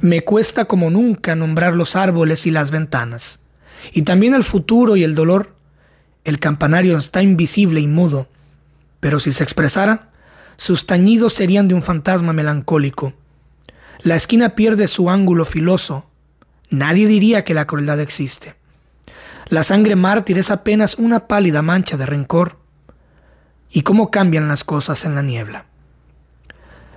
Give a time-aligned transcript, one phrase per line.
[0.00, 3.40] Me cuesta como nunca nombrar los árboles y las ventanas.
[3.92, 5.54] Y también el futuro y el dolor.
[6.24, 8.28] El campanario está invisible y mudo.
[9.00, 10.10] Pero si se expresara,
[10.56, 13.14] sus tañidos serían de un fantasma melancólico.
[14.02, 16.10] La esquina pierde su ángulo filoso.
[16.70, 18.56] Nadie diría que la crueldad existe.
[19.48, 22.58] La sangre mártir es apenas una pálida mancha de rencor.
[23.70, 25.66] ¿Y cómo cambian las cosas en la niebla?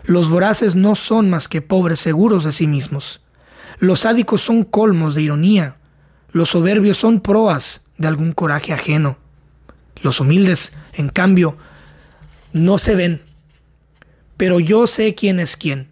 [0.07, 3.19] Los voraces no son más que pobres seguros de sí mismos.
[3.77, 5.75] Los sádicos son colmos de ironía.
[6.31, 9.17] Los soberbios son proas de algún coraje ajeno.
[10.01, 11.57] Los humildes, en cambio,
[12.53, 13.21] no se ven.
[14.37, 15.91] Pero yo sé quién es quién.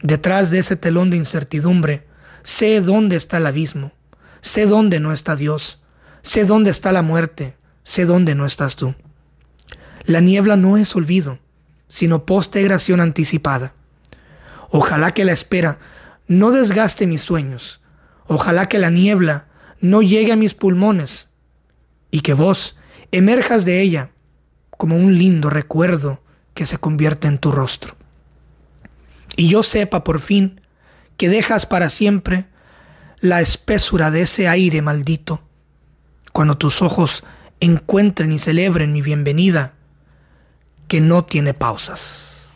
[0.00, 2.06] Detrás de ese telón de incertidumbre,
[2.42, 3.92] sé dónde está el abismo.
[4.40, 5.82] Sé dónde no está Dios.
[6.22, 7.54] Sé dónde está la muerte.
[7.82, 8.94] Sé dónde no estás tú.
[10.04, 11.38] La niebla no es olvido
[11.88, 13.74] sino postegración anticipada.
[14.70, 15.78] Ojalá que la espera
[16.26, 17.80] no desgaste mis sueños.
[18.26, 19.46] Ojalá que la niebla
[19.80, 21.28] no llegue a mis pulmones
[22.10, 22.76] y que vos
[23.12, 24.10] emerjas de ella
[24.76, 26.22] como un lindo recuerdo
[26.54, 27.94] que se convierte en tu rostro.
[29.36, 30.60] Y yo sepa por fin
[31.16, 32.46] que dejas para siempre
[33.20, 35.42] la espesura de ese aire maldito,
[36.32, 37.24] cuando tus ojos
[37.60, 39.75] encuentren y celebren mi bienvenida
[40.88, 42.46] que no tiene pausas.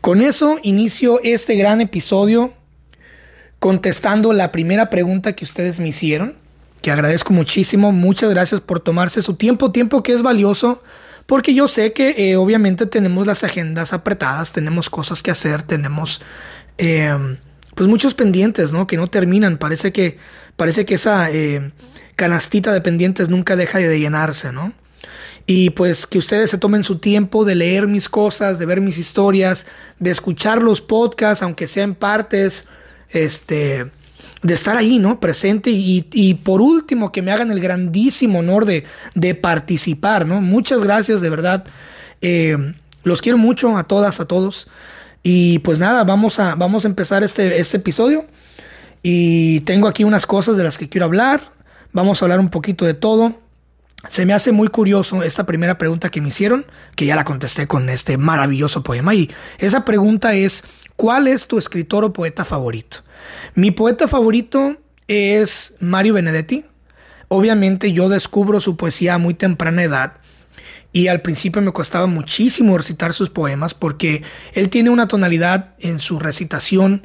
[0.00, 2.52] Con eso inicio este gran episodio
[3.58, 6.34] contestando la primera pregunta que ustedes me hicieron,
[6.82, 7.92] que agradezco muchísimo.
[7.92, 10.82] Muchas gracias por tomarse su tiempo, tiempo que es valioso,
[11.24, 16.20] porque yo sé que eh, obviamente tenemos las agendas apretadas, tenemos cosas que hacer, tenemos
[16.76, 17.16] eh,
[17.74, 18.86] pues muchos pendientes, ¿no?
[18.86, 19.56] Que no terminan.
[19.56, 20.18] Parece que,
[20.56, 21.72] parece que esa eh,
[22.16, 24.74] canastita de pendientes nunca deja de llenarse, ¿no?
[25.46, 28.98] Y pues que ustedes se tomen su tiempo de leer mis cosas, de ver mis
[28.98, 29.66] historias,
[29.98, 32.64] de escuchar los podcasts, aunque sean partes,
[33.10, 33.90] este,
[34.42, 35.20] de estar ahí, ¿no?
[35.20, 38.84] Presente y, por último que me hagan el grandísimo honor de,
[39.14, 40.40] de participar, ¿no?
[40.40, 41.64] Muchas gracias, de verdad.
[42.22, 42.56] Eh,
[43.02, 44.66] los quiero mucho a todas, a todos.
[45.22, 48.26] Y pues nada, vamos a, vamos a empezar este, este episodio.
[49.02, 51.42] Y tengo aquí unas cosas de las que quiero hablar.
[51.92, 53.34] Vamos a hablar un poquito de todo.
[54.08, 57.66] Se me hace muy curioso esta primera pregunta que me hicieron, que ya la contesté
[57.66, 59.14] con este maravilloso poema.
[59.14, 60.62] Y esa pregunta es,
[60.96, 62.98] ¿cuál es tu escritor o poeta favorito?
[63.54, 64.76] Mi poeta favorito
[65.08, 66.64] es Mario Benedetti.
[67.28, 70.14] Obviamente yo descubro su poesía a muy temprana edad
[70.92, 74.22] y al principio me costaba muchísimo recitar sus poemas porque
[74.52, 77.04] él tiene una tonalidad en su recitación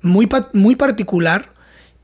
[0.00, 1.52] muy, muy particular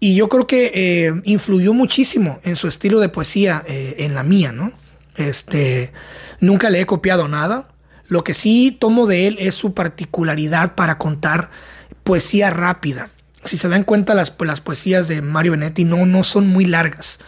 [0.03, 4.25] y yo creo que eh, influyó muchísimo en su estilo de poesía, eh, en la
[4.25, 4.73] mía, ¿no?
[5.15, 5.93] Este,
[6.41, 7.69] nunca le he copiado nada.
[8.09, 11.51] Lo que sí tomo de él es su particularidad para contar
[12.03, 13.11] poesía rápida.
[13.45, 17.21] Si se dan cuenta, las, las poesías de Mario Benetti no, no son muy largas.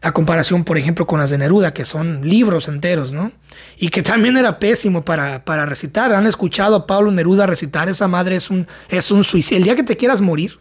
[0.00, 3.32] A comparación, por ejemplo, con las de Neruda, que son libros enteros, ¿no?
[3.76, 6.12] Y que también era pésimo para, para recitar.
[6.12, 7.88] Han escuchado a Pablo Neruda recitar.
[7.88, 9.56] Esa madre es un, es un suicidio.
[9.58, 10.60] El día que te quieras morir,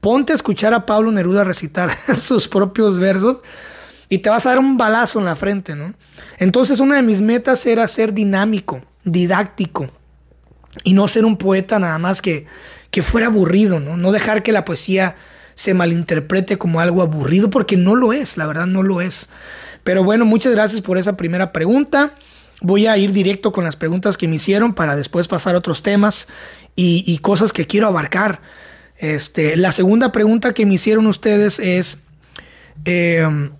[0.00, 3.42] ponte a escuchar a Pablo Neruda recitar sus propios versos
[4.08, 5.94] y te vas a dar un balazo en la frente, ¿no?
[6.38, 9.90] Entonces una de mis metas era ser dinámico, didáctico
[10.84, 12.46] y no ser un poeta nada más que,
[12.90, 13.96] que fuera aburrido, ¿no?
[13.96, 15.16] No dejar que la poesía
[15.54, 19.28] se malinterprete como algo aburrido porque no lo es, la verdad no lo es.
[19.82, 22.12] Pero bueno, muchas gracias por esa primera pregunta.
[22.60, 25.82] Voy a ir directo con las preguntas que me hicieron para después pasar a otros
[25.82, 26.28] temas
[26.74, 28.40] y, y cosas que quiero abarcar.
[28.98, 31.98] Este, la segunda pregunta que me hicieron ustedes es,
[32.84, 33.50] em,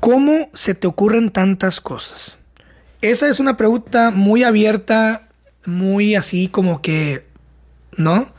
[0.00, 2.38] ¿cómo se te ocurren tantas cosas?
[3.02, 5.28] Esa es una pregunta muy abierta,
[5.66, 7.26] muy así como que,
[7.96, 8.32] ¿no?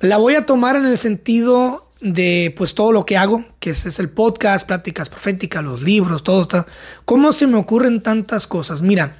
[0.00, 3.98] La voy a tomar en el sentido de pues todo lo que hago, que es,
[3.98, 6.66] el podcast, pláticas proféticas, los libros, todo está.
[7.04, 8.82] ¿Cómo se me ocurren tantas cosas?
[8.82, 9.16] Mira,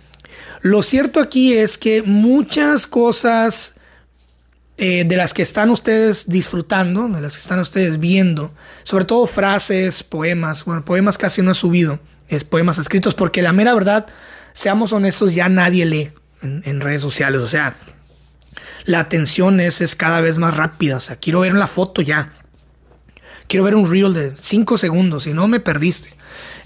[0.63, 3.77] lo cierto aquí es que muchas cosas
[4.79, 8.53] eh, de las que están ustedes disfrutando, de las que están ustedes viendo,
[8.85, 13.53] sobre todo frases, poemas, bueno, poemas casi no he subido, es poemas escritos, porque la
[13.53, 14.07] mera verdad,
[14.55, 17.77] seamos honestos, ya nadie lee en, redes sociales, o sea,
[18.85, 22.33] la atención es, es cada vez más rápida, o sea, quiero ver la foto ya,
[23.47, 26.09] quiero ver un reel de 5 segundos, si no me perdiste.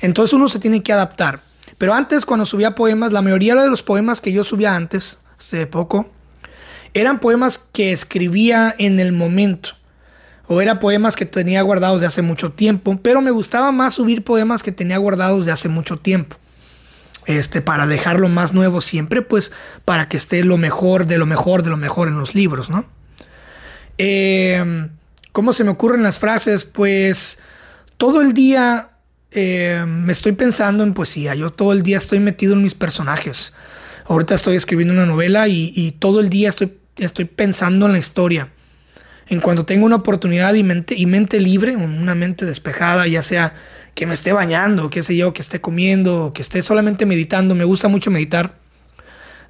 [0.00, 1.40] Entonces uno se tiene que adaptar.
[1.78, 5.66] Pero antes, cuando subía poemas, la mayoría de los poemas que yo subía antes, hace
[5.66, 6.10] poco,
[7.00, 9.70] eran poemas que escribía en el momento.
[10.48, 12.98] O eran poemas que tenía guardados de hace mucho tiempo.
[13.02, 16.36] Pero me gustaba más subir poemas que tenía guardados de hace mucho tiempo.
[17.26, 19.50] este, para dejarlo más nuevo siempre, pues
[19.84, 22.84] para que esté lo mejor de lo mejor de lo mejor en los libros, ¿no?
[23.98, 24.88] Eh,
[25.32, 26.64] ¿Cómo se me ocurren las frases?
[26.64, 27.38] Pues
[27.96, 28.90] todo el día
[29.32, 33.52] eh, me estoy pensando en poesía, yo todo el día estoy metido en mis personajes.
[34.06, 38.50] Ahorita estoy escribiendo una novela y, todo el día estoy, estoy pensando en la historia.
[39.28, 43.54] En cuanto tengo una oportunidad y mente, y mente libre, una mente despejada, ya sea
[43.94, 47.64] que me esté bañando, qué sé yo, que esté comiendo, que esté solamente meditando, me
[47.64, 48.54] gusta mucho meditar,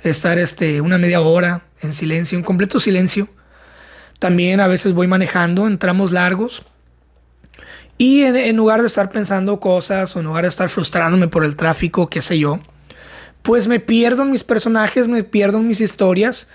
[0.02, 3.28] estar este, una media hora en silencio, en completo silencio.
[4.18, 6.62] También a veces voy manejando en tramos largos
[7.98, 11.56] y en, lugar de estar pensando cosas o en lugar de estar frustrándome por el
[11.56, 12.60] tráfico, qué sé yo,
[13.42, 16.46] pues me pierdo mis personajes, me pierdo mis historias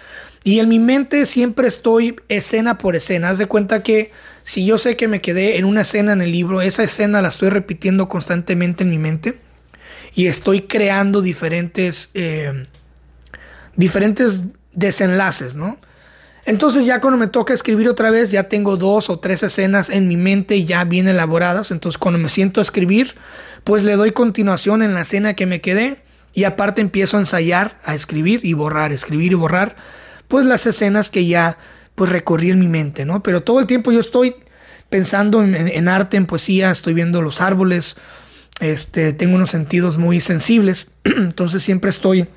[0.44, 3.30] y en mi mente siempre estoy escena por escena.
[3.30, 4.12] Haz de cuenta que
[4.44, 7.30] si yo sé que me quedé en una escena en el libro, esa escena la
[7.30, 9.40] estoy repitiendo constantemente en mi mente
[10.16, 12.66] y estoy creando diferentes, eh,
[13.76, 14.42] diferentes
[14.74, 15.78] desenlaces, ¿no?
[16.46, 20.08] Entonces ya cuando me toca escribir otra vez, ya tengo dos o tres escenas en
[20.08, 21.70] mi mente ya bien elaboradas.
[21.70, 23.16] Entonces cuando me siento a escribir,
[23.64, 26.02] pues le doy continuación en la escena que me quedé
[26.34, 29.76] y aparte empiezo a ensayar, a escribir y borrar, escribir y borrar,
[30.32, 31.58] pues las escenas que ya
[31.94, 33.22] pues recorrí en mi mente, ¿no?
[33.22, 34.38] Pero todo el tiempo yo estoy
[34.90, 37.98] pensando en, arte, en poesía, estoy viendo los árboles,
[38.62, 42.30] este, tengo unos sentidos muy sensibles, entonces siempre estoy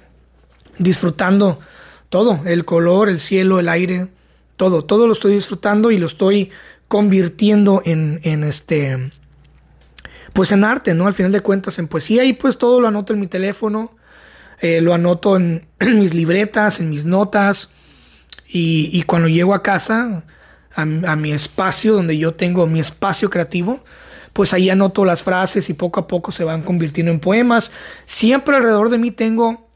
[0.77, 1.61] disfrutando
[2.09, 4.09] todo, el color, el cielo, el aire,
[4.57, 6.51] todo, todo lo estoy disfrutando y lo estoy
[6.89, 9.13] convirtiendo en, este,
[10.33, 11.07] pues en arte, ¿no?
[11.07, 13.97] Al final de cuentas, en poesía y pues todo lo anoto en mi teléfono,
[14.61, 17.71] eh, lo anoto en, mis libretas, en mis notas
[18.49, 20.25] y, cuando llego a casa,
[20.75, 23.83] a, mi espacio donde yo tengo mi espacio creativo,
[24.33, 27.71] pues ahí anoto las frases y poco a poco se van convirtiendo en poemas.
[28.05, 29.69] Siempre alrededor de mí tengo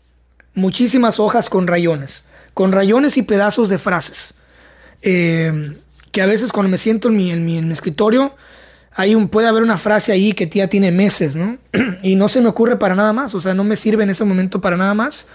[0.55, 2.25] muchísimas hojas con rayones
[2.59, 4.35] con rayones y pedazos de frases.
[5.03, 5.77] Eh,
[6.11, 8.35] que a veces cuando me siento en mi, escritorio,
[8.97, 11.57] hay un, puede haber una frase ahí que ya tiene meses, ¿no?
[12.03, 14.25] y no se me ocurre para nada más, o sea, no me sirve en ese
[14.25, 15.29] momento para nada más.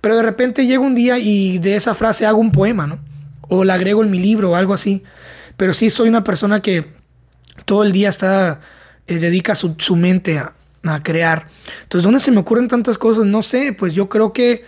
[0.00, 2.98] Pero de repente llega un día y de esa frase hago un poema, ¿no?
[3.48, 5.02] O la agrego en mi libro o algo así.
[5.56, 6.86] Pero sí soy una persona que
[7.64, 8.60] todo el día está,
[9.06, 10.54] eh, dedica su, su mente a,
[10.84, 11.48] a, crear.
[11.82, 13.24] Entonces, ¿dónde se me ocurren tantas cosas?
[13.24, 14.64] No sé, pues yo creo que...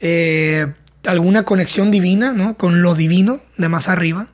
[0.00, 0.72] Eh,
[1.06, 2.56] alguna conexión divina, ¿no?
[2.56, 4.28] Con lo divino de más arriba.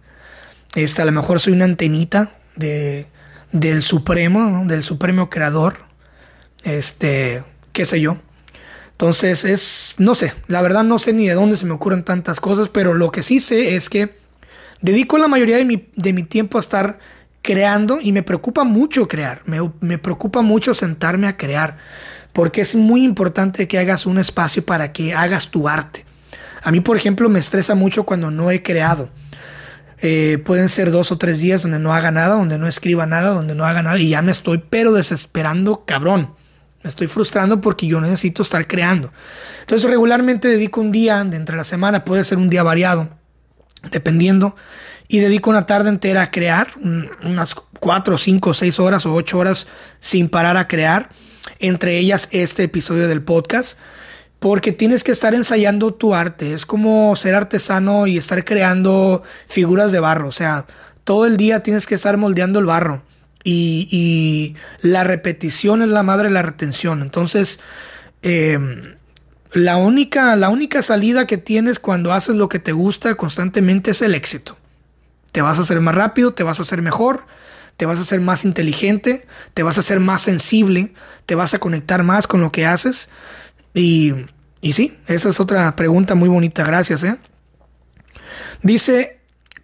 [0.75, 3.07] Este, a lo mejor soy una antenita de,
[3.53, 5.81] del Supremo, del Supremo Creador.
[6.63, 7.43] Este,
[7.73, 8.19] qué sé yo.
[9.01, 12.39] Entonces es, no sé, la verdad no sé ni de dónde se me ocurren tantas
[12.39, 14.15] cosas, pero lo que sí sé es que
[14.83, 16.99] dedico la mayoría de mi, de mi tiempo a estar
[17.41, 21.79] creando y me preocupa mucho crear, me, me preocupa mucho sentarme a crear,
[22.35, 26.05] porque es muy importante que hagas un espacio para que hagas tu arte.
[26.63, 29.09] A mí, por ejemplo, me estresa mucho cuando no he creado.
[30.03, 33.31] Eh, pueden ser dos o tres días donde no haga nada, donde no escriba nada,
[33.31, 36.35] donde no haga nada y ya me estoy pero desesperando, cabrón.
[36.83, 39.13] Me estoy frustrando porque yo necesito estar creando.
[39.61, 43.09] Entonces regularmente dedico un día de entre la semana, puede ser un día variado,
[43.93, 44.57] dependiendo,
[45.09, 46.69] y dedico una tarde entera a crear,
[47.23, 49.67] unas cuatro, cinco, seis horas o ocho horas
[49.99, 51.11] sin parar a crear,
[51.59, 53.79] entre ellas este episodio del podcast
[54.41, 56.55] porque tienes que estar ensayando tu arte.
[56.55, 60.29] Es como ser artesano y estar creando figuras de barro.
[60.29, 60.67] O sea,
[61.05, 63.03] todo el día tienes que estar moldeando el barro.
[63.43, 67.03] Y, la repetición es la madre de la retención.
[67.03, 67.61] Entonces,
[68.23, 68.97] em,
[69.53, 74.03] la, única, la única salida que tienes cuando haces lo que te gusta constantemente es
[74.03, 74.57] el éxito.
[75.33, 77.25] Te vas a hacer más rápido, te vas a hacer mejor,
[77.77, 80.93] te vas a hacer más inteligente, te vas a hacer más sensible,
[81.27, 83.09] te vas a conectar más con lo que haces.
[83.73, 84.13] Y,
[84.61, 87.05] y sí, esa es otra pregunta muy bonita, gracias.
[87.05, 87.17] ¿eh?
[88.63, 89.20] Dice,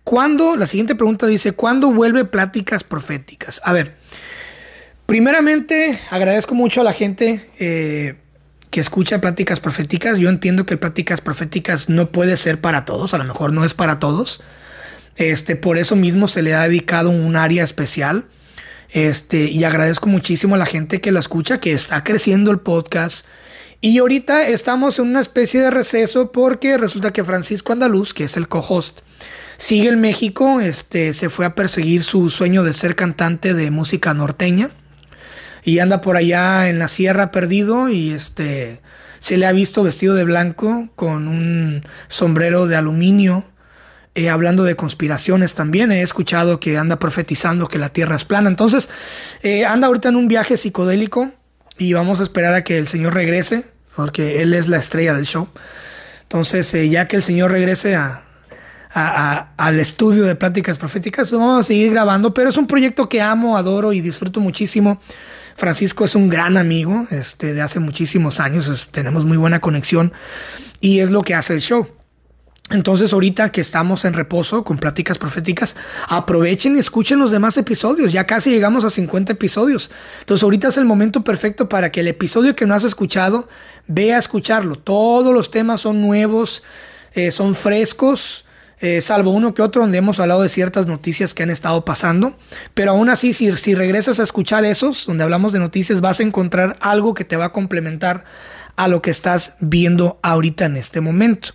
[0.07, 0.55] ¿cuándo?
[0.55, 3.61] La siguiente pregunta dice, ¿cuándo vuelve Pláticas Proféticas?
[3.65, 3.97] A ver,
[5.05, 8.15] primeramente agradezco mucho a la gente eh,
[8.71, 10.19] que escucha Pláticas Proféticas.
[10.19, 13.75] Yo entiendo que Pláticas Proféticas no puede ser para todos, a lo mejor no es
[13.75, 14.43] para todos.
[15.17, 18.27] Este, por eso mismo se le ha dedicado un área especial.
[18.91, 23.27] Este, y agradezco muchísimo a la gente que la escucha, que está creciendo el podcast
[23.81, 28.37] y ahorita estamos en una especie de receso porque resulta que Francisco Andaluz, que es
[28.37, 29.01] el co-host,
[29.57, 34.15] sigue en México, este, se fue a perseguir su sueño de ser cantante de música
[34.15, 34.71] norteña
[35.65, 38.81] y anda por allá en la sierra perdido y este
[39.19, 43.45] se le ha visto vestido de blanco con un sombrero de aluminio
[44.15, 48.49] eh, hablando de conspiraciones también he escuchado que anda profetizando que la tierra es plana
[48.49, 48.89] entonces
[49.43, 51.33] eh, anda ahorita en un viaje psicodélico
[51.79, 53.65] y vamos a esperar a que el Señor regrese.
[53.95, 55.49] porque él es la estrella del show.
[56.23, 58.26] Entonces, eh, ya que el Señor regrese a,
[58.99, 63.59] al estudio de pláticas proféticas, vamos a seguir grabando, pero es un proyecto que amo,
[63.59, 64.99] adoro y disfruto muchísimo.
[65.55, 70.15] Francisco es un gran amigo este, de hace muchísimos años, tenemos muy buena conexión
[70.81, 71.87] y es lo que hace el show.
[72.71, 75.77] Entonces ahorita que estamos en reposo con pláticas proféticas,
[76.09, 78.13] aprovechen y escuchen los demás episodios.
[78.13, 79.91] Ya casi llegamos a 50 episodios.
[80.21, 83.49] Entonces ahorita es el momento perfecto para que el episodio que no has escuchado,
[83.87, 84.77] vea escucharlo.
[84.77, 86.63] Todos los temas son nuevos,
[87.13, 88.46] eh, son frescos.
[88.81, 92.37] Eh, salvo uno que otro donde hemos hablado de ciertas noticias que han estado pasando.
[92.75, 96.77] Pero aún así, si, regresas a escuchar esos, donde hablamos de noticias, vas a encontrar
[96.81, 98.25] algo que te va a complementar
[98.77, 101.51] a lo que estás viendo ahorita en este momento.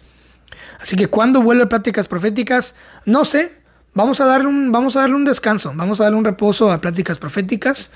[0.80, 2.74] Así que cuando vuelve Pláticas Proféticas,
[3.06, 3.54] no sé,
[3.94, 6.82] vamos a darle un, vamos a darle un descanso, vamos a darle un reposo a
[6.82, 7.92] Pláticas Proféticas.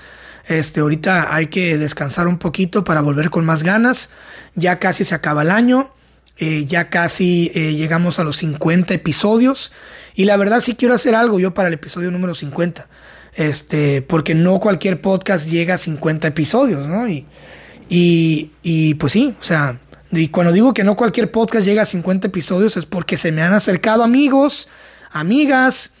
[0.46, 4.10] Este, ahorita hay que descansar un poquito para volver con más ganas.
[4.54, 5.90] Ya casi se acaba el año.
[6.38, 9.72] Eh, ya casi eh, llegamos a los 50 episodios.
[10.14, 12.88] Y la verdad sí quiero hacer algo yo para el episodio número 50.
[13.34, 17.08] Este, porque no cualquier podcast llega a 50 episodios, ¿no?
[17.08, 17.26] Y,
[17.88, 19.78] y, y pues sí, o sea,
[20.10, 23.42] y cuando digo que no cualquier podcast llega a 50 episodios es porque se me
[23.42, 24.68] han acercado amigos,
[25.10, 25.92] amigas,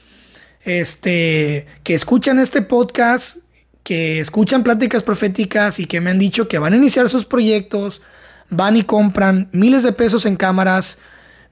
[0.62, 3.38] este, que escuchan este podcast,
[3.82, 8.02] que escuchan pláticas proféticas y que me han dicho que van a iniciar sus proyectos,
[8.50, 10.98] van y compran miles de pesos en cámaras,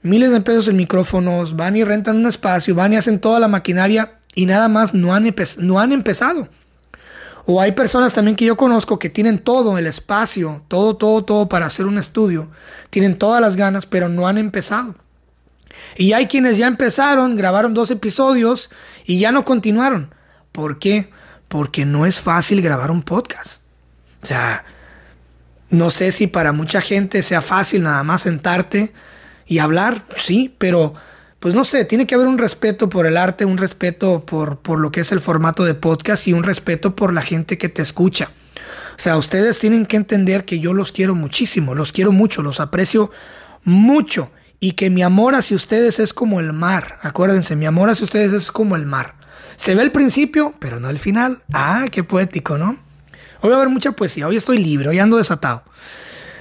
[0.03, 3.49] miles de pesos en micrófonos, van y rentan un espacio, van y hacen toda la
[3.49, 6.49] maquinaria y nada más no han, no han empezado.
[7.47, 11.49] O hay personas también que yo conozco que tienen todo el espacio, todo, todo, todo
[11.49, 12.51] para hacer un estudio.
[12.89, 14.95] Tienen todas las ganas, pero no han empezado.
[15.97, 18.71] Y hay quienes ya empezaron, grabaron dos episodios
[19.05, 20.15] y ya no continuaron.
[20.53, 21.11] ¿Por qué?
[21.49, 23.61] Porque no es fácil grabar un podcast.
[24.23, 24.65] O sea,
[25.75, 28.93] no sé si para mucha gente sea fácil nada más sentarte
[29.47, 30.95] y hablar, sí, pero
[31.40, 34.81] pues no sé, tiene que haber un respeto por el arte, un respeto por, por
[34.81, 37.83] lo que es el formato de podcast y un respeto por la gente que te
[37.83, 38.31] escucha.
[38.97, 42.61] O sea, ustedes tienen que entender que yo los quiero muchísimo, los quiero mucho, los
[42.61, 43.11] aprecio
[43.64, 46.99] mucho y que mi amor hacia ustedes es como el mar.
[47.02, 49.16] Acuérdense, mi amor hacia ustedes es como el mar.
[49.57, 51.43] Se ve el principio, pero no el final.
[51.52, 52.78] Ah, qué poético, ¿no?
[53.45, 55.65] Hoy va a haber mucha poesía, hoy estoy libre, hoy ando desatado.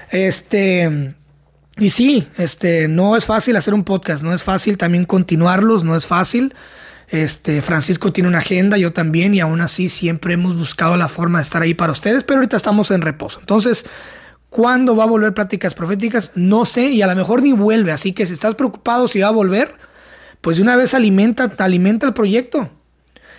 [0.10, 1.14] Este,
[1.76, 5.98] y sí, este, no es fácil hacer un podcast, no es fácil también continuarlos, no
[5.98, 6.56] es fácil.
[7.10, 11.40] Este, Francisco tiene una agenda, yo también, y aún así siempre hemos buscado la forma
[11.40, 13.42] de estar ahí para ustedes, pero ahorita estamos en reposo.
[13.42, 13.84] Entonces,
[14.50, 16.32] ¿cuándo va a volver Pláticas Proféticas?
[16.36, 19.28] No sé, y a lo mejor ni vuelve, así que si estás preocupado si va
[19.28, 19.76] a volver,
[20.40, 22.70] pues de una vez alimenta, alimenta el proyecto.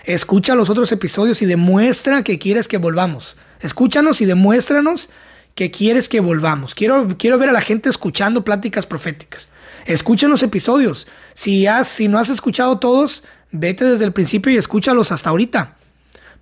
[0.04, 3.38] Escucha los otros episodios y demuestra que quieres que volvamos.
[3.64, 5.10] Escúchanos y demuéstranos
[5.54, 6.74] que quieres que volvamos.
[6.74, 9.48] Quiero, quiero ver a la gente escuchando pláticas proféticas.
[9.86, 11.06] Escuchen los episodios.
[11.32, 15.76] Si, has, si no has escuchado todos, vete desde el principio y escúchalos hasta ahorita.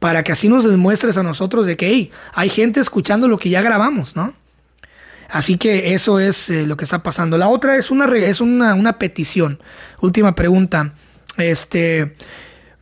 [0.01, 3.63] Para que así nos demuestres a nosotros de que hay gente escuchando lo que ya
[3.63, 4.35] grabamos, ¿no?
[5.31, 7.39] Así que eso es eh, lo que está pasando.
[7.39, 9.63] La otra es una, es una, una petición.
[10.01, 10.93] Última pregunta.
[11.39, 12.17] Este,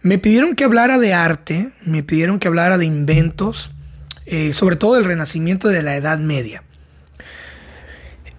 [0.01, 3.71] me pidieron que hablara de arte, me pidieron que hablara de inventos
[4.27, 6.63] eh, sobre todo el renacimiento de la Edad Media.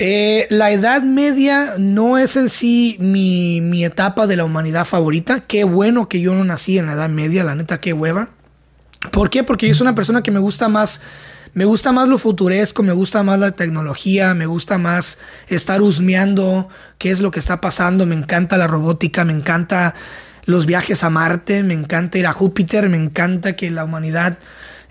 [0.03, 5.41] Eh, la Edad Media no es en sí mi, etapa de la humanidad favorita.
[5.41, 8.29] Qué bueno que yo no nací en la Edad Media, la neta, qué hueva.
[9.11, 9.43] ¿Por qué?
[9.43, 11.01] Porque yo soy una persona que me gusta más,
[11.53, 15.19] me gusta más lo futuresco, me gusta más la tecnología, me gusta más
[15.50, 19.93] estar husmeando qué es lo que está pasando, me encanta la robótica, me encanta
[20.45, 24.39] los viajes a Marte, me encanta ir a Júpiter, me encanta que la humanidad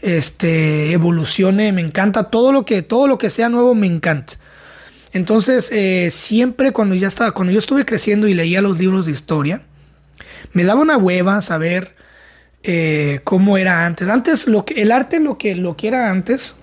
[0.02, 4.34] este, evolucione, me encanta, todo lo que, todo lo que sea nuevo me encanta.
[5.12, 9.12] Entonces, eh, siempre cuando ya estaba, cuando yo estuve creciendo y leía los libros de
[9.12, 9.62] historia,
[10.52, 11.96] me daba una hueva saber
[12.62, 14.08] eh, cómo era antes.
[14.08, 16.56] Antes, lo que, el arte, lo que, lo que era antes,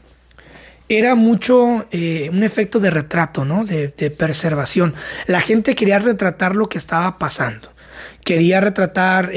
[0.90, 3.66] era mucho eh, un efecto de retrato, ¿no?
[3.66, 4.94] De, de, preservación.
[5.26, 7.74] La gente quería retratar lo que estaba pasando.
[8.24, 9.32] Quería retratar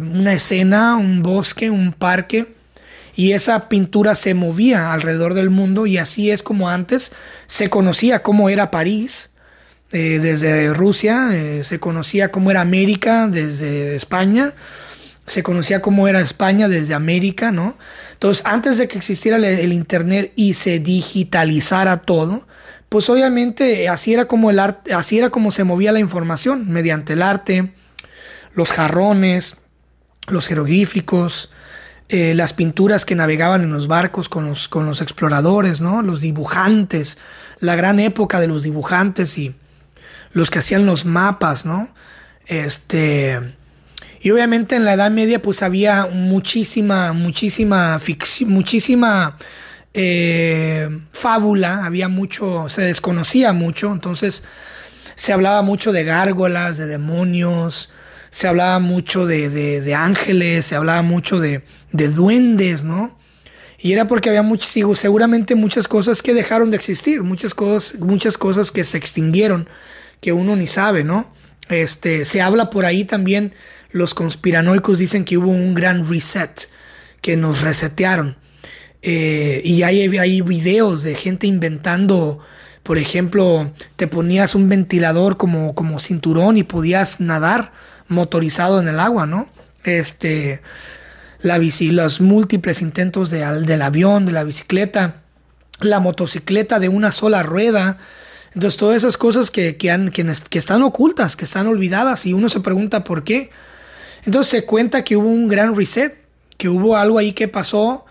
[0.00, 2.48] una escena, un bosque, un parque
[3.14, 7.12] y esa pintura se movía alrededor del mundo y así es como antes
[7.46, 9.30] se conocía cómo era París
[9.92, 14.54] eh, desde Rusia, eh, se conocía cómo era América desde España,
[15.26, 17.76] se conocía cómo era España desde América, ¿no?
[18.12, 22.46] Entonces, antes de que existiera el, Internet y se digitalizara todo,
[22.88, 27.12] pues obviamente así era como el arte, así era como se movía la información, mediante
[27.12, 27.72] el arte,
[28.54, 29.56] los jarrones,
[30.28, 31.50] los jeroglíficos,
[32.14, 36.02] eh, las pinturas que navegaban en los barcos con los, con los exploradores, ¿no?
[36.02, 37.16] Los dibujantes,
[37.58, 39.54] la gran época de los dibujantes y
[40.32, 41.88] los que hacían los mapas, ¿no?
[42.44, 43.40] Este,
[44.20, 49.38] y obviamente en la Edad Media pues había muchísima, muchísima ficción, muchísima
[49.94, 54.42] eh, fábula, había mucho, se desconocía mucho, entonces
[55.14, 57.91] se hablaba mucho de gárgolas, de demonios,
[58.32, 61.62] se hablaba mucho de, ángeles, se hablaba mucho de,
[61.92, 63.16] duendes, ¿no?
[63.78, 68.38] Y era porque había muchos, seguramente muchas cosas que dejaron de existir, muchas cosas, muchas
[68.38, 69.68] cosas que se extinguieron,
[70.20, 71.30] que uno ni sabe, ¿no?
[71.68, 73.52] Este, se habla por ahí también,
[73.90, 76.70] los conspiranoicos dicen que hubo un gran reset,
[77.20, 78.38] que nos resetearon.
[79.02, 82.40] Eh, y hay, hay videos de gente inventando
[82.82, 87.72] por ejemplo, te ponías un ventilador como, como cinturón y podías nadar
[88.12, 89.48] motorizado en el agua, ¿no?
[89.84, 90.60] Este,
[91.40, 95.22] la bici, los múltiples intentos de, del avión, de la bicicleta,
[95.80, 97.98] la motocicleta de una sola rueda.
[98.54, 102.32] Entonces, todas esas cosas que, que, han, que, que están ocultas, que están olvidadas, y
[102.32, 103.50] uno se pregunta por qué.
[104.24, 106.16] Entonces se cuenta que hubo un gran reset,
[106.56, 108.04] que hubo algo ahí que pasó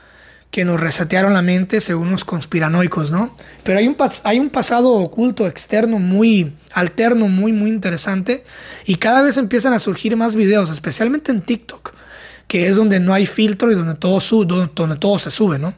[0.52, 3.36] que nos resetearon la mente según los conspiranoicos, ¿no?
[3.64, 8.44] Pero hay un, hay un pasado oculto, externo, muy alterno, muy, muy interesante.
[8.86, 11.94] Y cada vez empiezan a surgir más videos, especialmente en TikTok,
[12.48, 15.74] que es donde no hay filtro y donde todo, donde todo se sube, ¿no?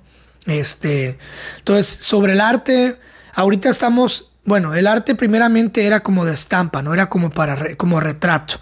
[0.47, 1.19] Este,
[1.59, 2.97] entonces, sobre el arte,
[3.35, 6.95] ahorita estamos, bueno, el arte primeramente era como de estampa, ¿no?
[6.95, 8.55] Era como, para, como retrato.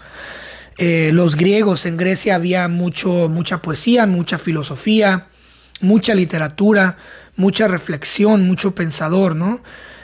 [0.78, 5.28] Eh, los griegos en Grecia había mucho, mucha poesía, mucha filosofía,
[5.82, 6.98] mucha literatura,
[7.36, 9.62] mucha reflexión, mucho pensador, ¿no?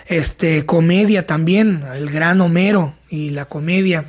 [0.07, 4.05] Este, comedia también, el gran Homero y la comedia.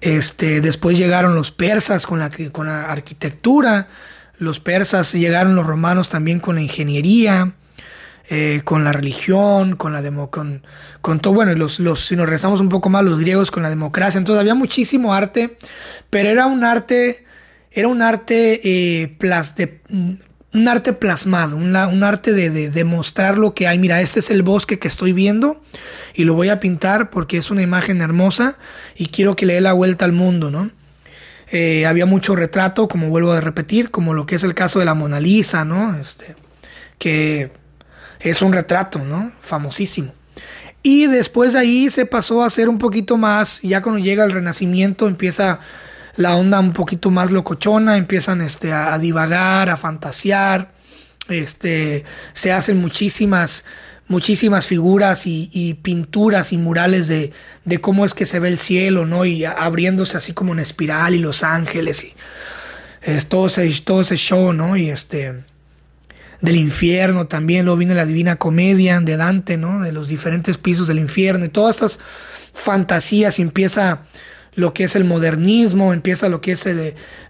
[0.00, 3.88] Este, después llegaron los persas con la, con la arquitectura,
[4.38, 7.52] los persas llegaron los romanos también con la ingeniería,
[8.28, 10.64] eh, con la religión, con la demo, con,
[11.00, 13.68] con, todo, bueno, los, los, si nos rezamos un poco más, los griegos con la
[13.68, 15.56] democracia, entonces había muchísimo arte,
[16.08, 17.24] pero era un arte,
[17.70, 19.80] era un arte eh, plas, de,
[20.54, 23.78] un arte plasmado, un, arte de, demostrar lo que hay.
[23.78, 25.60] Mira, este es el bosque que estoy viendo
[26.14, 28.56] y lo voy a pintar porque es una imagen hermosa
[28.96, 30.70] y quiero que le dé la vuelta al mundo, ¿no?
[31.50, 34.84] Eh, había mucho retrato, como vuelvo a repetir, como lo que es el caso de
[34.84, 35.96] la Mona Lisa, ¿no?
[35.96, 36.34] Este,
[36.98, 37.50] que
[38.20, 39.32] es un retrato, ¿no?
[39.40, 40.14] Famosísimo.
[40.82, 44.32] Y después de ahí se pasó a hacer un poquito más, ya cuando llega el
[44.32, 45.60] Renacimiento empieza
[46.16, 50.72] la onda un poquito más locochona, empiezan este, a, divagar, a fantasear,
[51.28, 53.64] este, se hacen muchísimas,
[54.08, 57.32] muchísimas figuras y, pinturas y murales de,
[57.80, 59.24] cómo es que se ve el cielo, ¿no?
[59.24, 62.14] Y abriéndose así como en espiral y los ángeles y
[63.02, 64.76] es, todo, ese, todo ese show, ¿no?
[64.76, 65.44] Y este
[66.42, 69.80] del infierno también, luego viene la Divina Comedia de Dante, ¿no?
[69.80, 72.00] De los diferentes pisos del infierno y todas estas
[72.52, 74.02] fantasías y empieza
[74.54, 76.68] lo que es el modernismo, empieza lo que es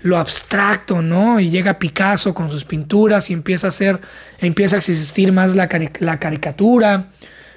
[0.00, 1.38] lo abstracto, ¿no?
[1.38, 4.00] Y llega Picasso con sus pinturas y empieza a hacer,
[4.38, 7.10] empieza a existir más la, caricatura.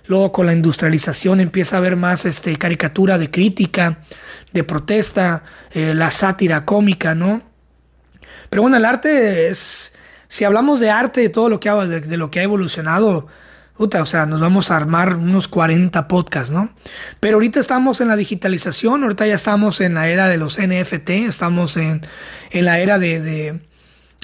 [0.08, 3.98] Luego con la industrialización empieza a haber más este, caricatura de crítica,
[4.54, 7.42] de protesta, eh, la sátira cómica, ¿no?
[8.52, 9.94] Pero bueno, el arte es,
[10.28, 13.28] si hablamos de arte, de todo lo que ha, de lo que ha evolucionado,
[13.78, 16.70] o sea, nos vamos a armar unos 40 podcasts, ¿no?
[17.20, 21.10] Pero ahorita estamos en la digitalización, ahorita ya estamos en la era de los NFT,
[21.28, 22.06] estamos en,
[22.54, 23.60] la era de,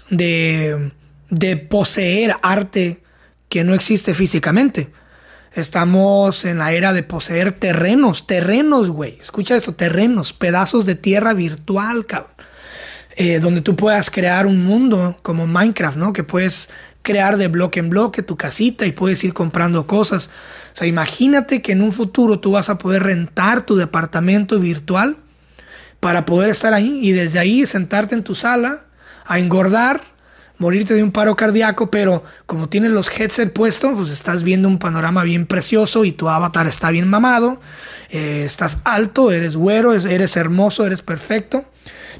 [0.09, 0.91] de,
[1.29, 3.03] de, poseer arte
[3.49, 4.91] que no existe físicamente.
[5.53, 9.17] Estamos en la era de poseer terrenos, terrenos, güey.
[9.19, 12.31] Escucha esto, terrenos, pedazos de tierra virtual, cabrón.
[13.17, 16.13] Eh, donde tú puedas crear un mundo como Minecraft, ¿no?
[16.13, 16.69] Que puedes
[17.01, 20.29] crear de bloque en bloque tu casita y puedes ir comprando cosas.
[20.73, 25.17] O sea, imagínate que en un futuro tú vas a poder rentar tu departamento virtual
[25.99, 28.81] para poder estar ahí y desde ahí sentarte en tu sala
[29.25, 30.01] a engordar,
[30.57, 34.77] morirte de un paro cardíaco, pero como tienes los headset puestos, pues estás viendo un
[34.77, 37.61] panorama bien precioso y tu avatar está bien mamado,
[38.09, 41.65] eh, estás alto, eres güero, eres hermoso, eres perfecto,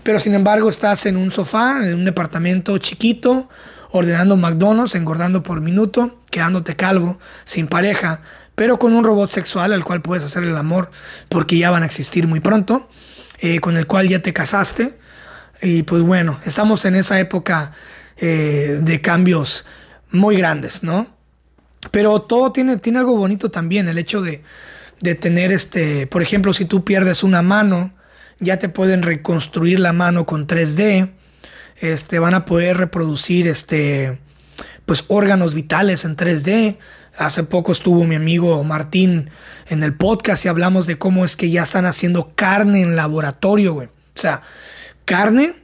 [0.04, 3.50] pero sin embargo estás en un sofá, en un departamento chiquito,
[3.92, 8.22] ordenando McDonald's, engordando por minuto, quedándote calvo, sin pareja,
[8.56, 10.90] pero con un robot sexual al cual puedes hacer el amor
[11.30, 12.88] porque ya van a existir muy pronto,
[13.40, 14.98] eh, con el cual ya te casaste.
[15.62, 17.72] Y pues bueno, estamos en esa época
[18.18, 19.66] eh, de cambios
[20.12, 21.08] muy grandes, ¿no?
[21.92, 24.44] Pero todo tiene, tiene algo bonito también, el hecho de,
[25.00, 27.92] de tener este, por ejemplo, si tú pierdes una mano,
[28.40, 31.12] ya te pueden reconstruir la mano con 3D
[31.82, 34.20] este, van a poder reproducir este,
[34.86, 36.78] pues, órganos vitales en 3D.
[37.18, 39.30] Hace poco estuvo mi amigo Martín
[39.68, 43.74] en el podcast y hablamos de cómo es que ya están haciendo carne en laboratorio,
[43.74, 43.88] güey.
[43.88, 44.44] O sea,
[45.06, 45.56] carne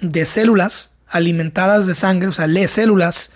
[0.00, 3.30] de células alimentadas de sangre, o sea, le células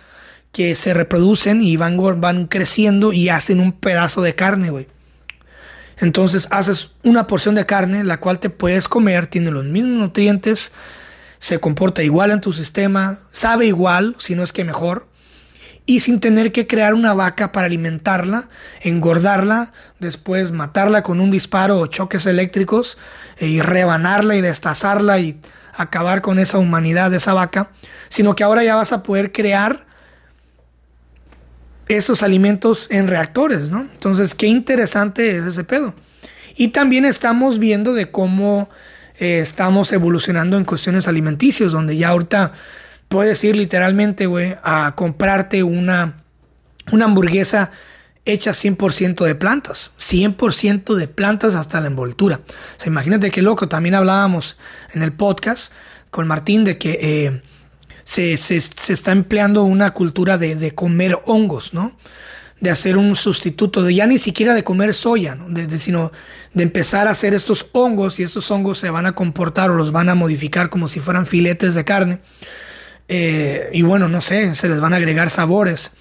[0.52, 4.88] que se reproducen y van, van creciendo y hacen un pedazo de carne, güey.
[5.98, 10.72] Entonces haces una porción de carne, la cual te puedes comer, tiene los mismos nutrientes,
[11.44, 15.07] se comporta igual en tu sistema, sabe igual, si no es que mejor,
[15.85, 18.48] y sin tener que crear una vaca para alimentarla,
[18.80, 22.96] engordarla, después matarla con un disparo o choques eléctricos
[23.37, 25.38] eh, y rebanarla y destazarla y
[25.74, 27.70] acabar con esa humanidad de esa vaca,
[28.09, 29.85] sino que ahora ya vas a poder crear
[31.88, 33.83] esos alimentos en reactores, ¿no?
[33.83, 35.94] Entonces, qué interesante es ese pedo.
[36.57, 38.70] Y también estamos viendo de cómo
[39.18, 42.53] eh, estamos evolucionando en cuestiones alimenticios, donde ya ahorita
[43.09, 46.22] puedes ir literalmente, güey, a comprarte una,
[46.90, 47.70] una hamburguesa
[48.24, 52.40] hecha 100% de plantas, 100% de plantas hasta la envoltura.
[52.46, 54.57] O sea, imagínate qué loco, también hablábamos
[54.92, 55.72] en el podcast
[56.11, 57.42] con Martín de que eh,
[58.05, 61.96] se, está empleando una cultura de, comer hongos, ¿no?
[62.64, 65.55] De hacer un sustituto, de ya ni siquiera de comer soya, ¿no?
[65.79, 66.11] sino
[66.55, 69.92] de empezar a hacer estos hongos y estos hongos se van a comportar o los
[69.92, 72.20] van a modificar como si fueran filetes de carne.
[73.09, 75.92] Eh, y bueno, no sé, se les van a agregar sabores.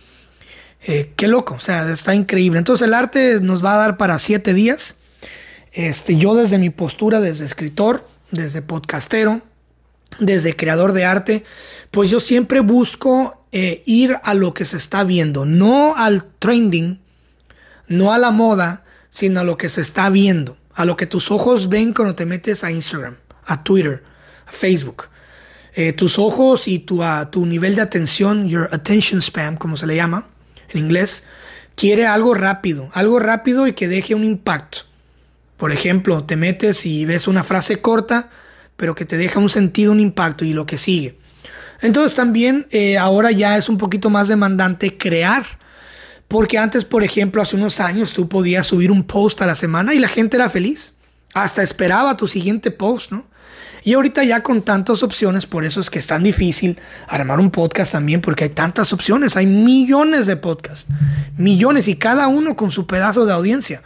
[0.85, 2.59] Eh, qué loco, o sea, está increíble.
[2.59, 4.95] Entonces el arte nos va a dar para siete días.
[5.73, 9.41] Este, yo desde mi postura, desde escritor, desde podcastero,
[10.19, 11.43] desde creador de arte,
[11.91, 16.99] pues yo siempre busco eh, ir a lo que se está viendo, no al trending,
[17.87, 21.29] no a la moda, sino a lo que se está viendo, a lo que tus
[21.29, 24.03] ojos ven cuando te metes a Instagram, a Twitter,
[24.47, 25.03] a Facebook.
[25.75, 29.97] Eh, tus ojos y tu, tu nivel de atención, your attention spam, como se le
[29.97, 30.25] llama,
[30.69, 31.25] en inglés,
[31.75, 34.79] quiere algo rápido, algo rápido y que deje un impacto.
[35.57, 38.31] Por ejemplo, te metes y ves una frase corta,
[38.77, 41.19] pero que te deja un sentido, un impacto y lo que sigue.
[41.83, 45.45] Entonces también eh, ahora ya es un poquito más demandante crear.
[46.27, 49.93] Porque antes, por ejemplo, hace unos años tú podías subir un post a la semana
[49.93, 50.95] y la gente era feliz.
[51.35, 53.25] Hasta esperaba tu siguiente post, ¿no?
[53.83, 57.51] Y ahorita ya con tantas opciones, por eso es que es tan difícil armar un
[57.51, 60.87] podcast también, porque hay tantas opciones, hay millones de podcasts,
[61.37, 63.83] millones y cada uno con su pedazo de audiencia.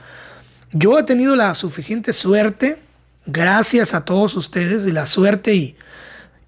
[0.71, 2.79] Yo he tenido la suficiente suerte,
[3.25, 5.75] gracias a todos ustedes, y la suerte y,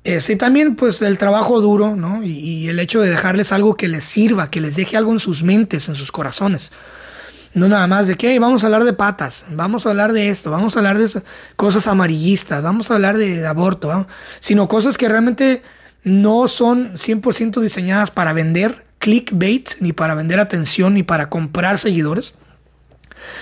[0.04, 2.24] este, también pues el trabajo duro, ¿no?
[2.24, 5.20] Y, y, el hecho de dejarles algo que les sirva, que les deje algo en
[5.20, 6.72] sus mentes, en sus corazones.
[7.54, 10.52] No nada más de que vamos a hablar de patas, vamos a hablar de esto,
[10.52, 11.22] vamos a hablar de
[11.56, 14.08] cosas amarillistas, vamos a hablar de, aborto,
[14.40, 15.64] sino cosas que realmente
[16.04, 22.36] no son 100% diseñadas para vender clickbait, ni para vender atención, ni para comprar seguidores,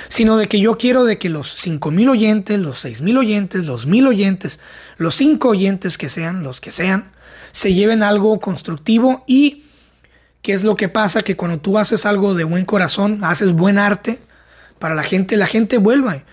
[0.07, 4.07] sino de que yo quiero de que los 5.000 oyentes, los 6.000 oyentes, los 1.000
[4.07, 4.59] oyentes,
[4.97, 7.11] los 5 oyentes que sean, los que sean,
[7.51, 9.63] se lleven algo constructivo y
[10.47, 11.23] ¿Qué es lo que pasa?
[11.23, 14.17] Que cuando tú haces algo de buen corazón, haces buen arte
[14.79, 16.23] para la gente, la gente vuelva.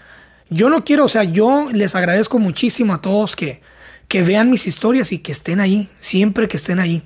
[0.49, 3.61] Yo no quiero, o sea, yo les agradezco muchísimo a todos que,
[4.07, 7.03] que vean mis historias y que estén ahí, siempre que estén ahí.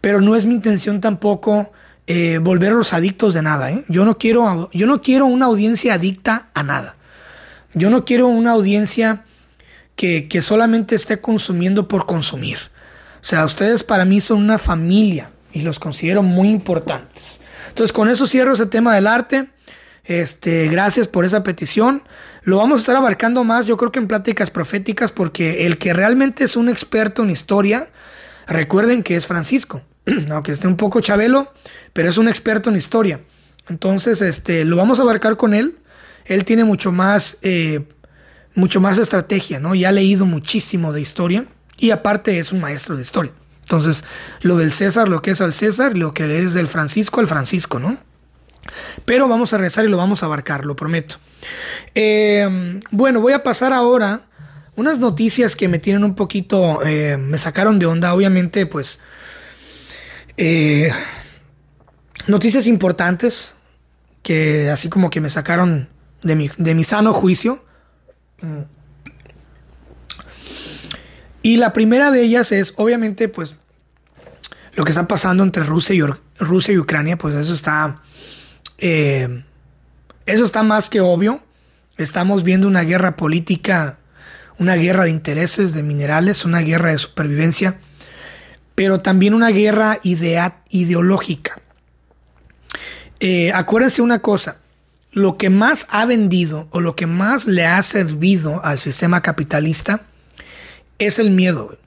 [0.00, 1.70] Pero no es mi intención tampoco
[2.06, 3.70] eh, volverlos adictos de nada.
[3.70, 3.84] ¿eh?
[3.88, 6.96] Yo, no quiero, yo no quiero una audiencia adicta a nada.
[7.74, 9.24] Yo no quiero una audiencia
[9.96, 12.58] que, que solamente esté consumiendo por consumir.
[13.20, 17.40] O sea, ustedes para mí son una familia y los considero muy importantes.
[17.68, 19.48] Entonces con eso cierro ese tema del arte.
[20.04, 22.02] Este, gracias por esa petición.
[22.42, 25.92] Lo vamos a estar abarcando más, yo creo que en pláticas proféticas, porque el que
[25.92, 27.88] realmente es un experto en historia,
[28.46, 29.82] recuerden que es Francisco,
[30.30, 31.52] aunque esté un poco chabelo,
[31.92, 33.20] pero es un experto en historia.
[33.68, 35.76] Entonces, este, lo vamos a abarcar con él.
[36.24, 37.86] Él tiene mucho más, eh,
[38.54, 39.74] mucho más estrategia, ¿no?
[39.74, 41.46] Ya ha leído muchísimo de historia
[41.78, 43.32] y aparte es un maestro de historia.
[43.60, 44.04] Entonces,
[44.42, 47.78] lo del César, lo que es al César, lo que es del Francisco al Francisco,
[47.78, 47.98] ¿no?
[49.04, 51.16] Pero vamos a rezar y lo vamos a abarcar, lo prometo.
[51.94, 54.22] Eh, bueno, voy a pasar ahora
[54.76, 59.00] unas noticias que me tienen un poquito, eh, me sacaron de onda, obviamente, pues,
[60.36, 60.90] eh,
[62.26, 63.54] noticias importantes
[64.22, 65.88] que así como que me sacaron
[66.22, 67.64] de mi, de mi sano juicio.
[71.42, 73.54] Y la primera de ellas es, obviamente, pues,
[74.74, 76.02] lo que está pasando entre Rusia y,
[76.42, 77.96] Rusia y Ucrania, pues eso está,
[78.78, 79.44] eh,
[80.26, 81.40] eso está más que obvio.
[81.96, 83.98] Estamos viendo una guerra política,
[84.58, 87.78] una guerra de intereses, de minerales, una guerra de supervivencia
[88.76, 91.60] pero también una guerra ideológica.
[93.18, 94.58] Eh, acuérdense una cosa,
[95.10, 100.02] lo que más ha vendido o lo que más le ha servido al sistema capitalista
[100.98, 101.78] es el miedo.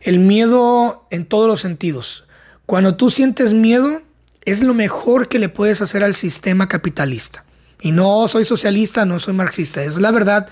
[0.00, 2.24] El miedo en todos los sentidos.
[2.64, 4.02] Cuando tú sientes miedo,
[4.44, 7.44] es lo mejor que le puedes hacer al sistema capitalista.
[7.80, 9.82] Y no soy socialista, no soy marxista.
[9.82, 10.48] Es la verdad.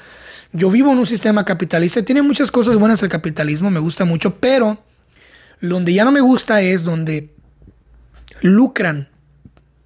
[0.52, 2.02] Yo vivo en un sistema capitalista.
[2.02, 4.82] Tiene muchas cosas buenas el capitalismo, me gusta mucho, pero
[5.60, 7.34] donde ya no me gusta es donde
[8.40, 9.08] lucran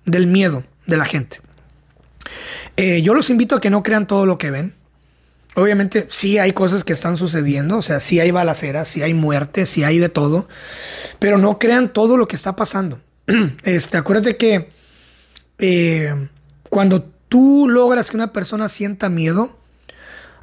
[0.04, 1.40] del miedo de la gente.
[2.76, 4.74] Eh, yo los invito a que no crean todo lo que ven.
[5.56, 9.68] Obviamente sí hay cosas que están sucediendo, o sea, sí hay balaceras, sí hay muertes,
[9.68, 10.48] sí hay de todo,
[11.20, 13.00] pero no crean todo lo que está pasando.
[13.62, 14.68] Este, acuérdate que
[15.58, 16.28] eh,
[16.68, 19.56] cuando tú logras que una persona sienta miedo,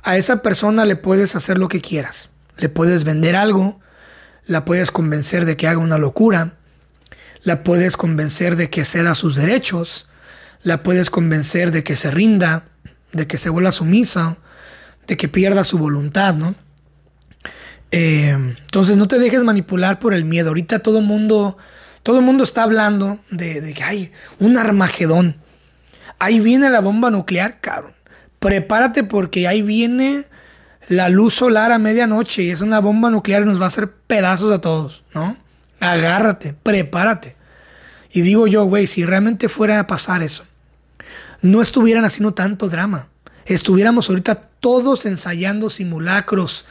[0.03, 2.29] a esa persona le puedes hacer lo que quieras.
[2.57, 3.79] Le puedes vender algo,
[4.51, 6.55] la puedes convencer de que haga una locura,
[7.43, 10.07] la puedes convencer de que ceda sus derechos,
[10.61, 12.65] la puedes convencer de que se rinda,
[13.13, 14.35] de que se vuelva sumisa,
[15.07, 16.53] de que pierda su voluntad, ¿no?
[17.91, 20.49] Eh, entonces no te dejes manipular por el miedo.
[20.49, 21.57] Ahorita todo mundo,
[22.03, 25.37] todo mundo está hablando de, que hay un armagedón.
[26.19, 27.93] Ahí viene la bomba nuclear, cabrón.
[28.39, 30.25] Prepárate porque ahí viene
[30.87, 33.91] la luz solar a medianoche y es una bomba nuclear y nos va a hacer
[33.91, 35.37] pedazos a todos, ¿no?
[35.79, 37.35] Agárrate, prepárate.
[38.11, 40.43] Y digo yo, güey, si realmente fuera a pasar eso,
[41.41, 43.07] no estuvieran haciendo tanto drama.
[43.45, 46.65] Estuviéramos ahorita todos ensayando simulacros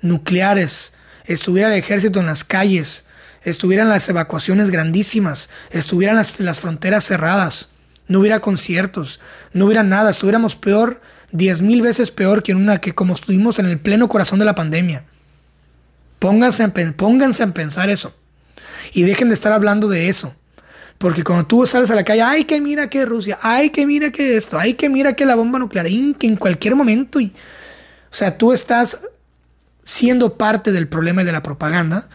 [0.00, 0.94] nucleares.
[1.24, 3.04] Estuviera el ejército en las calles.
[3.42, 5.50] Estuvieran las evacuaciones grandísimas.
[5.70, 7.68] Estuvieran las, las fronteras cerradas.
[8.08, 9.20] No hubiera conciertos.
[9.52, 10.10] No hubiera nada.
[10.10, 11.02] Estuviéramos peor,
[11.34, 14.44] diez mil veces peor que en una que como estuvimos en el pleno corazón de
[14.44, 15.04] la pandemia.
[16.20, 18.14] Pónganse pónganse en pensar eso.
[18.92, 20.34] Y dejen de estar hablando de eso.
[20.96, 24.10] Porque cuando tú sales a la calle, ay, que mira que Rusia, ay, que mira
[24.10, 27.18] que esto, ay, que mira que la bomba nuclear, que en cualquier momento.
[27.18, 29.00] Y, o sea, tú estás
[29.82, 32.08] siendo parte del problema y de la propaganda.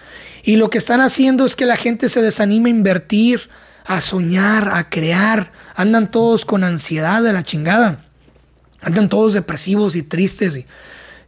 [0.43, 3.49] Y lo que están haciendo es que la gente se desanime a invertir,
[3.85, 5.51] a soñar, a crear.
[5.75, 8.08] Andan todos con ansiedad de la chingada.
[8.81, 10.57] Andan todos depresivos y tristes.
[10.57, 10.65] Y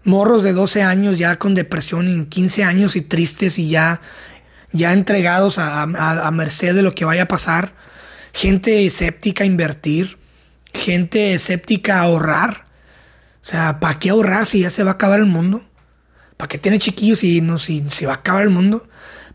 [0.04, 4.02] morros de 12 años ya con depresión en 15 años y tristes y ya
[4.72, 7.74] ya entregados a, merced de lo que vaya a pasar,
[8.34, 10.18] gente escéptica a invertir,
[10.74, 12.66] gente escéptica a ahorrar.
[13.44, 15.62] O sea, ¿para qué ahorrar si ya se va a acabar el mundo?
[16.38, 18.88] ¿Para qué tener chiquillos si, no, si se va a acabar el mundo?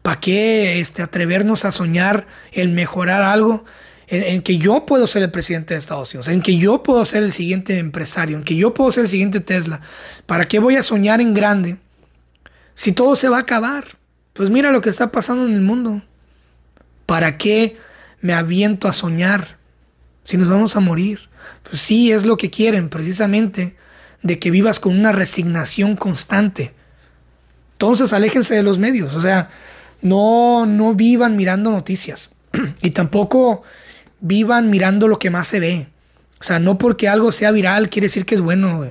[0.02, 3.64] ¿Para qué este, atrevernos a soñar en mejorar algo?
[4.08, 7.24] En, que yo puedo ser el presidente de Estados Unidos, en que yo puedo ser
[7.24, 9.80] el siguiente empresario, en que yo puedo ser el siguiente Tesla.
[10.26, 11.76] ¿Para qué voy a soñar en grande
[12.74, 13.84] si todo se va a acabar?
[14.32, 16.02] Pues mira lo que está pasando en el mundo.
[17.04, 17.78] ¿Para qué
[18.20, 19.58] me aviento a soñar
[20.22, 21.28] si nos vamos a morir?
[21.68, 23.76] Pues sí, es lo que quieren precisamente,
[24.22, 26.74] de que vivas con una resignación constante.
[27.72, 29.50] Entonces aléjense de los medios, o sea,
[30.00, 32.30] no, no vivan mirando noticias
[32.82, 33.62] y tampoco
[34.20, 35.88] vivan mirando lo que más se ve.
[36.40, 38.90] O sea, no porque algo sea viral quiere decir que es bueno.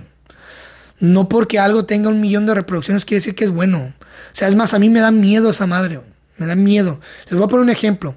[1.00, 3.80] No porque algo tenga un millón de reproducciones quiere decir que es bueno.
[3.80, 6.00] O sea, es más, a mí me da miedo esa madre.
[6.38, 7.00] Me da miedo.
[7.26, 8.16] Les voy a poner un ejemplo.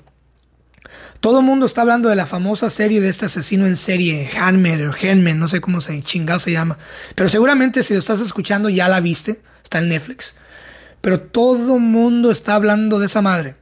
[1.20, 4.86] Todo el mundo está hablando de la famosa serie de este asesino en serie, Hanmer
[4.86, 6.78] o Henman, no sé cómo se chingado se llama.
[7.16, 10.36] Pero seguramente si lo estás escuchando ya la viste, está en Netflix.
[11.00, 13.56] Pero todo el mundo está hablando de esa madre.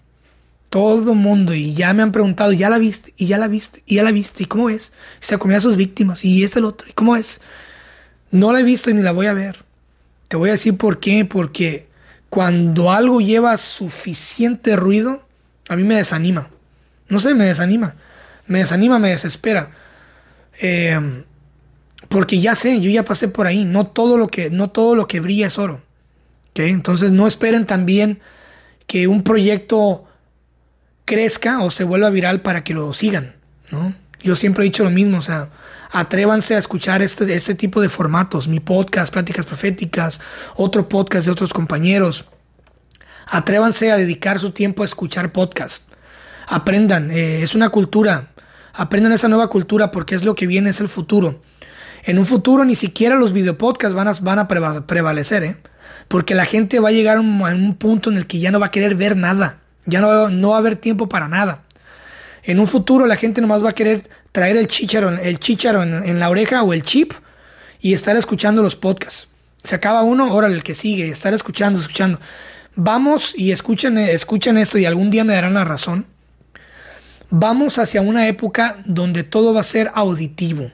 [0.77, 1.55] Todo mundo.
[1.55, 3.15] Y ya me han preguntado, ¿ya la viste?
[3.17, 3.83] Y ya la viste.
[3.87, 4.43] Y ya la viste.
[4.43, 4.93] ¿Y cómo es?
[5.21, 6.23] se comía a sus víctimas.
[6.23, 6.87] Y este el otro.
[6.87, 7.41] ¿Y cómo es?
[8.31, 9.65] No la he visto y ni la voy a ver.
[10.29, 11.25] Te voy a decir por qué.
[11.25, 11.89] Porque
[12.29, 15.27] cuando algo lleva suficiente ruido,
[15.71, 16.51] a mí me desanima.
[17.09, 17.97] No sé, me desanima.
[18.47, 19.71] Me desanima, me desespera.
[20.61, 21.25] Eh,
[22.11, 23.65] porque ya sé, yo ya pasé por ahí.
[23.65, 25.81] No todo lo que, no todo lo que brilla es oro.
[26.55, 28.21] Entonces no esperen también
[28.87, 30.06] que un proyecto
[31.07, 33.35] crezca o se vuelva viral para que lo sigan.
[33.71, 33.95] ¿no?
[34.23, 35.19] Yo siempre he dicho lo mismo.
[35.19, 35.49] O sea,
[35.91, 40.21] atrévanse a escuchar este, este tipo de formatos, mi podcast, Pláticas Proféticas,
[40.57, 42.27] otro podcast de otros compañeros.
[43.29, 45.85] Atrévanse a dedicar su tiempo a escuchar podcast.
[46.49, 48.29] Aprendan, eh, es una cultura.
[48.75, 51.41] Aprendan esa nueva cultura porque es lo que viene, es el futuro.
[52.05, 54.47] En un futuro ni siquiera los videopodcasts van a, van a
[54.87, 55.57] prevalecer, ¿eh?
[56.09, 58.67] porque la gente va a llegar a un, punto en el que ya no va
[58.67, 61.63] a querer ver nada, ya no, no va a haber tiempo para nada.
[62.47, 65.41] En un futuro la gente nomás va a querer traer el chicharo, el
[66.05, 67.13] en, la oreja o el chip
[67.81, 69.29] y estar escuchando los podcasts.
[69.65, 72.21] Se acaba uno, ahora el que sigue, estar escuchando, escuchando.
[72.77, 76.07] Vamos y escuchen, escuchen esto y algún día me darán la razón.
[77.31, 80.71] Vamos hacia una época donde todo va a ser auditivo.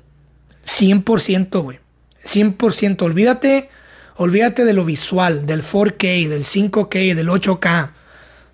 [0.67, 1.79] 100%, güey.
[2.25, 3.03] 100%.
[3.03, 3.71] Olvídate,
[4.17, 7.93] olvídate de lo visual, del 4K, del 5K, del 8K,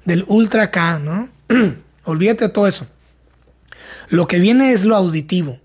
[0.08, 1.28] del Ultra K, ¿no?
[2.04, 2.86] olvídate de todo eso.
[4.08, 5.60] Lo que viene es lo auditivo.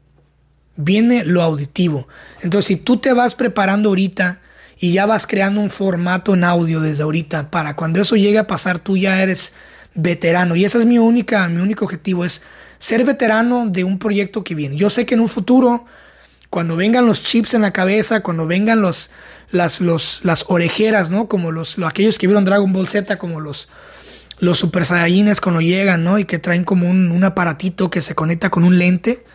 [0.76, 2.10] Viene lo auditivo.
[2.42, 4.42] Entonces, si tú te vas preparando ahorita
[4.78, 8.46] y ya vas creando un formato en audio desde ahorita, para cuando eso llegue a
[8.46, 9.54] pasar, tú ya eres
[9.96, 10.58] veterano.
[10.58, 12.42] Y esa es mi única, mi único objetivo, es
[12.80, 14.76] ser veterano de un proyecto que viene.
[14.76, 15.86] Yo sé que en un futuro,
[16.50, 19.10] cuando vengan los chips en la cabeza, cuando vengan los,
[19.52, 21.30] las, las orejeras, ¿no?
[21.30, 23.70] Como los, aquellos que vieron Dragon Ball Z, como los,
[24.44, 26.20] los Super Saiyajines cuando llegan, ¿no?
[26.20, 29.26] Y que traen como un, un aparatito que se conecta con un lente.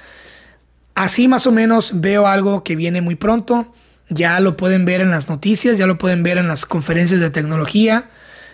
[0.94, 3.72] Así más o menos veo algo que viene muy pronto.
[4.10, 7.30] Ya lo pueden ver en las noticias, ya lo pueden ver en las conferencias de
[7.30, 8.08] tecnología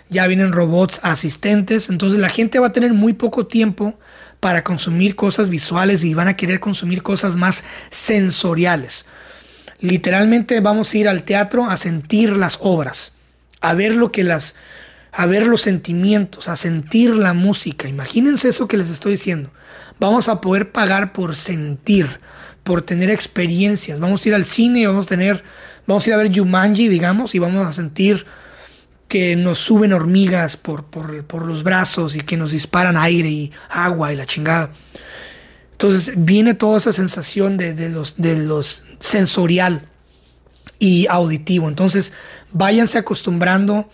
[0.09, 3.99] ya vienen robots asistentes, entonces la gente va a tener muy poco tiempo
[4.41, 9.07] para consumir cosas visuales y van a querer consumir cosas más sensoriales.
[9.81, 13.13] Literalmente vamos a ir al teatro a sentir las obras,
[13.61, 14.55] a ver lo que las
[15.17, 17.89] a ver los sentimientos, a sentir la música.
[17.89, 19.51] Imagínense eso que les estoy diciendo.
[20.01, 22.21] Vamos a poder pagar por sentir,
[22.65, 24.01] por tener experiencias.
[24.01, 25.45] Vamos a ir al cine, vamos a tener
[25.87, 28.27] vamos a ir a ver Jumanji, digamos, y vamos a sentir
[29.07, 34.13] que nos suben hormigas por, por, los brazos y que nos disparan aire y agua
[34.13, 34.71] y la chingada.
[35.73, 39.87] Entonces viene toda esa sensación de, los, de los sensorial
[40.81, 41.69] y auditivo.
[41.69, 42.13] Entonces
[42.51, 43.89] váyanse acostumbrando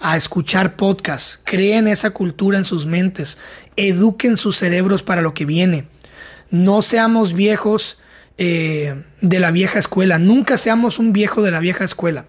[0.00, 3.38] a escuchar podcasts, creen esa cultura en sus mentes,
[3.76, 5.86] eduquen sus cerebros para lo que viene.
[6.50, 7.98] No seamos viejos
[8.36, 12.26] eh, de la vieja escuela, nunca seamos un viejo de la vieja escuela.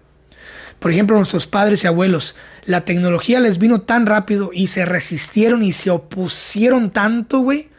[0.78, 5.62] Por ejemplo, nuestros padres y abuelos, la tecnología les vino tan rápido y se resistieron
[5.62, 7.70] y se opusieron tanto, güey,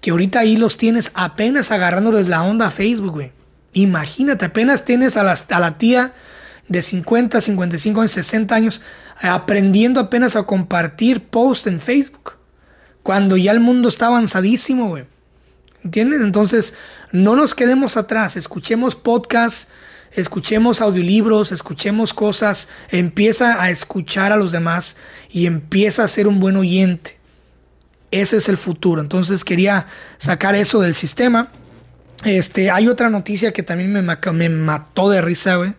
[0.00, 3.32] que ahorita ahí los tienes apenas agarrándoles la onda a Facebook, güey.
[3.72, 6.12] Imagínate, apenas tienes a la, a la tía
[6.68, 8.80] de 50, 55 años, 60 años,
[9.20, 12.34] aprendiendo apenas a compartir posts en Facebook.
[13.02, 15.06] Cuando ya el mundo está avanzadísimo, güey.
[15.82, 16.20] ¿Entiendes?
[16.20, 16.74] Entonces,
[17.12, 19.68] no nos quedemos atrás, escuchemos podcasts
[20.12, 24.96] escuchemos audiolibros, escuchemos cosas, empieza a escuchar a los demás
[25.30, 27.18] y empieza a ser un buen oyente.
[28.10, 29.02] Ese es el futuro.
[29.02, 31.50] Entonces quería sacar eso del sistema.
[32.24, 35.74] Este, hay otra noticia que también me, me mató de risa, güey.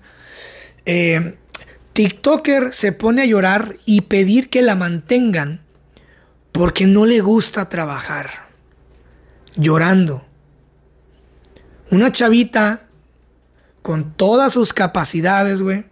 [0.91, 1.37] Eh,
[1.93, 5.61] TikToker se pone a llorar y pedir que la mantengan
[6.51, 8.47] porque no le gusta trabajar.
[9.55, 10.25] Llorando.
[11.91, 12.87] Una chavita
[13.83, 15.85] con todas sus capacidades, güey,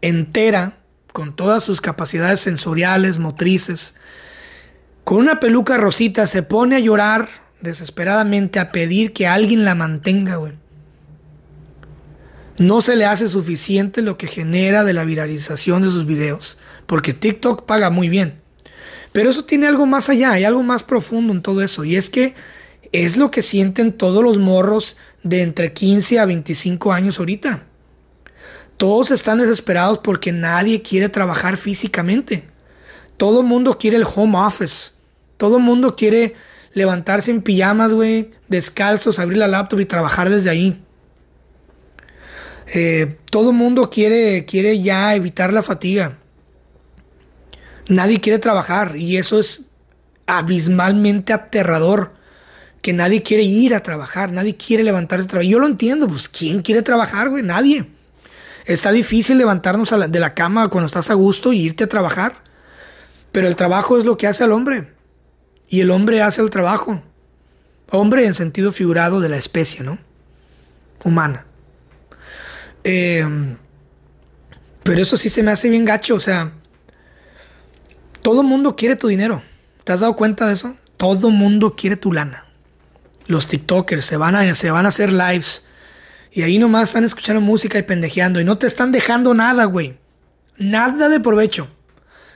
[0.00, 0.78] entera,
[1.12, 3.96] con todas sus capacidades sensoriales, motrices,
[5.02, 7.28] con una peluca rosita, se pone a llorar
[7.60, 10.52] desesperadamente a pedir que alguien la mantenga, güey.
[12.58, 17.12] No se le hace suficiente lo que genera de la viralización de sus videos, porque
[17.12, 18.40] TikTok paga muy bien.
[19.12, 22.10] Pero eso tiene algo más allá, hay algo más profundo en todo eso, y es
[22.10, 22.34] que
[22.92, 27.64] es lo que sienten todos los morros de entre 15 a 25 años ahorita.
[28.76, 32.48] Todos están desesperados porque nadie quiere trabajar físicamente.
[33.16, 34.92] Todo el mundo quiere el home office.
[35.36, 36.34] Todo el mundo quiere
[36.72, 40.80] levantarse en pijamas, güey, descalzos, abrir la laptop y trabajar desde ahí.
[42.66, 46.18] Eh, todo mundo quiere, quiere ya evitar la fatiga.
[47.88, 49.66] Nadie quiere trabajar y eso es
[50.26, 52.14] abismalmente aterrador
[52.80, 55.50] que nadie quiere ir a trabajar, nadie quiere levantarse a trabajar.
[55.50, 57.42] Yo lo entiendo, pues ¿quién quiere trabajar, güey?
[57.42, 57.88] Nadie.
[58.66, 62.42] Está difícil levantarnos de la cama cuando estás a gusto y irte a trabajar.
[63.32, 64.92] Pero el trabajo es lo que hace al hombre.
[65.68, 67.02] Y el hombre hace el trabajo.
[67.90, 69.98] Hombre en sentido figurado de la especie, ¿no?
[71.04, 71.46] Humana.
[72.84, 73.56] Em,
[74.82, 76.14] pero eso sí se me hace bien gacho.
[76.14, 76.52] O sea,
[78.22, 79.42] todo mundo quiere tu dinero.
[79.82, 80.76] ¿Te has dado cuenta de eso?
[80.96, 82.44] Todo mundo quiere tu lana
[83.26, 85.64] los TikTokers se van a, se van a hacer lives.
[86.32, 88.40] Y ahí nomás están escuchando música y pendejeando.
[88.40, 89.98] Y no te están dejando nada, güey.
[90.58, 91.68] Nada de provecho.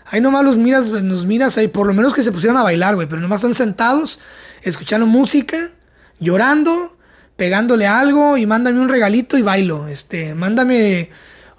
[0.07, 1.69] Ahí nomás los miras, nos miras ahí.
[1.69, 3.09] Por lo menos que se pusieron a bailar, güey.
[3.09, 4.21] Pero nomás están sentados,
[4.63, 5.71] escuchando música,
[6.21, 6.97] llorando,
[7.39, 8.37] pegándole algo.
[8.37, 9.89] Y mándame un regalito y bailo.
[9.89, 11.09] Este, mándame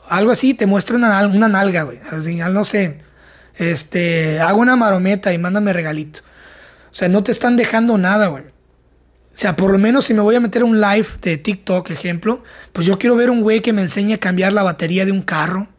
[0.09, 0.53] algo así.
[0.53, 1.99] Te muestro una, una nalga, güey.
[2.11, 2.99] Así, no sé.
[3.55, 6.19] Este, hago una marometa y mándame regalito.
[6.91, 8.43] O sea, no te están dejando nada, güey.
[8.43, 12.43] O sea, por lo menos si me voy a meter un live de TikTok, ejemplo,
[12.73, 15.21] pues yo quiero ver un güey que me enseñe a cambiar la batería de un
[15.21, 15.69] carro,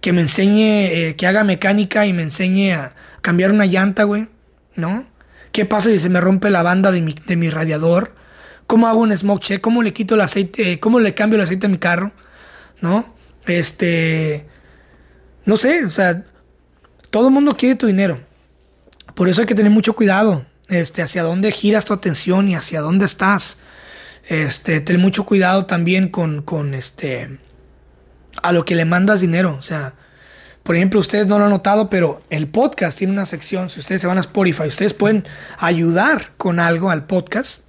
[0.00, 4.28] que me enseñe, eh, que haga mecánica y me enseñe a cambiar una llanta, güey,
[4.76, 5.04] ¿no?
[5.50, 8.14] ¿Qué pasa si se me rompe la banda de mi, de mi radiador?
[8.72, 9.60] ¿Cómo hago un smoke check?
[9.60, 10.80] ¿Cómo le quito el aceite?
[10.80, 12.10] ¿Cómo le cambio el aceite a mi carro?
[12.80, 13.14] ¿No?
[13.44, 14.46] Este.
[15.44, 16.24] No sé, o sea,
[17.10, 18.18] todo el mundo quiere tu dinero.
[19.14, 20.46] Por eso hay que tener mucho cuidado.
[20.68, 23.58] Este, hacia dónde giras tu atención y hacia dónde estás.
[24.26, 27.40] Este, ten mucho cuidado también con, con este.
[28.42, 29.54] A lo que le mandas dinero.
[29.58, 29.96] O sea,
[30.62, 33.68] por ejemplo, ustedes no lo han notado, pero el podcast tiene una sección.
[33.68, 37.61] Si ustedes se van a Spotify, ustedes pueden ayudar con algo al podcast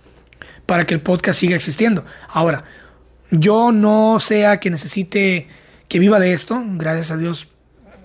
[0.66, 2.06] para que el podcast siga existiendo.
[2.30, 2.64] Ahora,
[3.32, 5.48] yo no sea que necesite
[5.88, 7.48] que viva de esto, gracias a Dios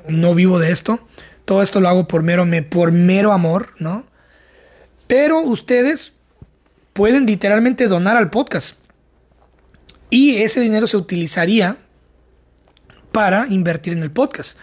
[0.09, 1.06] no vivo de esto.
[1.44, 4.04] Todo esto lo hago por mero, por mero amor, ¿no?
[5.06, 6.14] Pero ustedes
[6.92, 8.76] pueden literalmente donar al podcast.
[10.11, 11.76] Y ese dinero se utilizaría
[13.12, 14.59] para invertir en el podcast.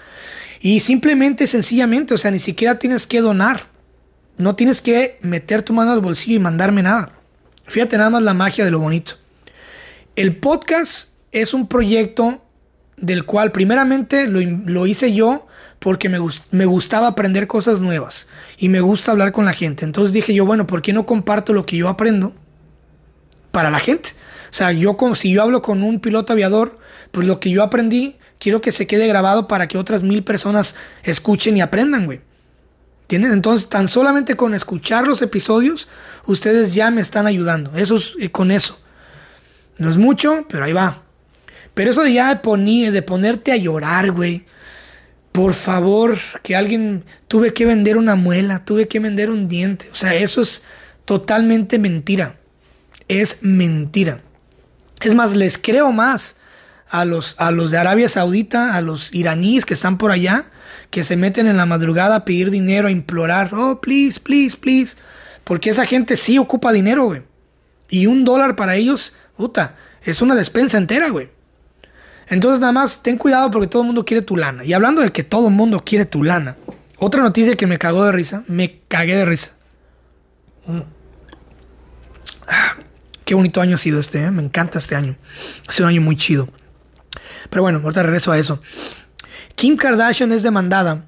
[0.59, 3.67] Y simplemente, sencillamente, o sea, ni siquiera tienes que donar.
[4.37, 7.13] No tienes que meter tu mano al bolsillo y mandarme nada.
[7.67, 9.15] Fíjate nada más la magia de lo bonito.
[10.15, 12.41] El podcast es un proyecto
[12.97, 15.47] del cual primeramente lo, hice yo
[15.79, 16.17] porque me,
[16.51, 19.83] me, gustaba aprender cosas nuevas y me gusta hablar con la gente.
[19.83, 22.33] Entonces dije yo, bueno, ¿por qué no comparto lo que yo aprendo
[23.51, 24.11] para la gente?
[24.49, 26.79] O sea, yo si yo hablo con un piloto aviador,
[27.11, 30.75] pues lo que yo aprendí, quiero que se quede grabado para que otras mil personas
[31.03, 32.21] escuchen y aprendan, güey.
[33.09, 35.87] Entonces, tan solamente con escuchar los episodios,
[36.25, 37.71] ustedes ya me están ayudando.
[37.75, 38.79] Eso es eh, con eso.
[39.77, 41.03] No es mucho, pero ahí va.
[41.73, 44.45] Pero eso de ya de, de ponerte a llorar, güey.
[45.31, 49.89] Por favor, que alguien tuve que vender una muela, tuve que vender un diente.
[49.91, 50.63] O sea, eso es
[51.03, 52.37] totalmente mentira.
[53.07, 54.21] Es mentira.
[55.01, 56.37] Es más, les creo más
[56.89, 60.45] a los, a los de Arabia Saudita, a los iraníes que están por allá,
[60.95, 64.95] que se meten en la madrugada a pedir dinero, a implorar, oh, please, please, please.
[65.43, 67.21] Porque esa gente sí ocupa dinero, güey.
[67.89, 69.75] Y un dólar para ellos, puta,
[70.05, 71.27] es una despensa entera, güey.
[72.29, 74.63] Entonces nada más ten cuidado porque todo el mundo quiere tu lana.
[74.63, 76.55] Y hablando de que todo el mundo quiere tu lana,
[76.97, 79.51] otra noticia que me cagó de risa, me cagué de risa.
[80.65, 80.79] Mm.
[82.47, 82.77] Ah,
[83.25, 84.31] qué bonito año ha sido este, ¿eh?
[84.31, 85.17] me encanta este año.
[85.67, 86.47] Ha sido un año muy chido.
[87.49, 88.61] Pero bueno, ahorita regreso a eso.
[89.55, 91.05] Kim Kardashian es demandada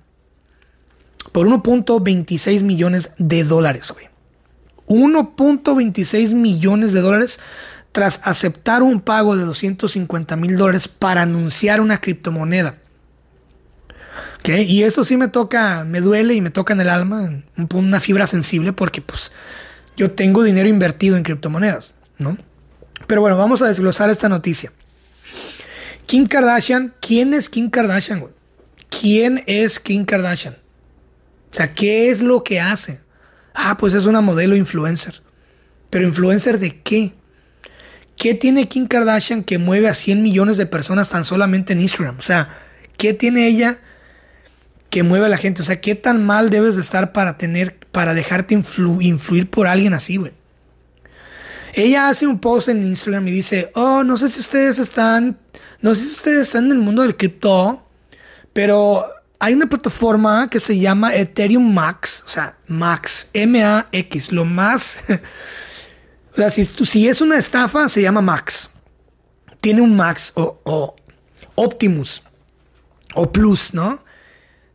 [1.32, 4.08] por 1.26 millones de dólares, güey.
[4.88, 7.40] 1.26 millones de dólares
[7.92, 12.78] tras aceptar un pago de 250 mil dólares para anunciar una criptomoneda.
[14.46, 17.44] Y eso sí me toca, me duele y me toca en el alma,
[17.74, 19.34] una fibra sensible, porque pues
[19.98, 22.38] yo tengo dinero invertido en criptomonedas, ¿no?
[23.08, 24.72] Pero bueno, vamos a desglosar esta noticia.
[26.06, 28.37] Kim Kardashian, ¿quién es Kim Kardashian, güey?
[28.90, 30.58] ¿Quién es Kim Kardashian?
[31.52, 33.02] O sea, ¿qué es lo que hace?
[33.54, 35.22] Ah, pues es una modelo influencer.
[35.90, 37.14] ¿Pero influencer de qué?
[38.16, 42.18] ¿Qué tiene Kim Kardashian que mueve a 100 millones de personas tan solamente en Instagram?
[42.18, 42.58] O sea,
[42.98, 43.80] ¿qué tiene ella
[44.90, 45.62] que mueve a la gente?
[45.62, 49.94] O sea, ¿qué tan mal debes de estar para tener, para dejarte influir por alguien
[49.94, 50.34] así, güey?
[51.74, 55.38] Ella hace un post en Instagram y dice, oh, no sé si ustedes están,
[55.82, 57.87] no sé si ustedes están en el mundo del cripto,
[58.58, 59.06] pero
[59.38, 65.04] hay una plataforma que se llama Ethereum Max, o sea, Max, M-A-X, lo más
[66.34, 68.72] O sea, si, es una estafa, se llama Max.
[69.62, 70.96] Tiene un Max o,
[71.54, 72.24] Optimus
[73.14, 74.00] o Plus, ¿no?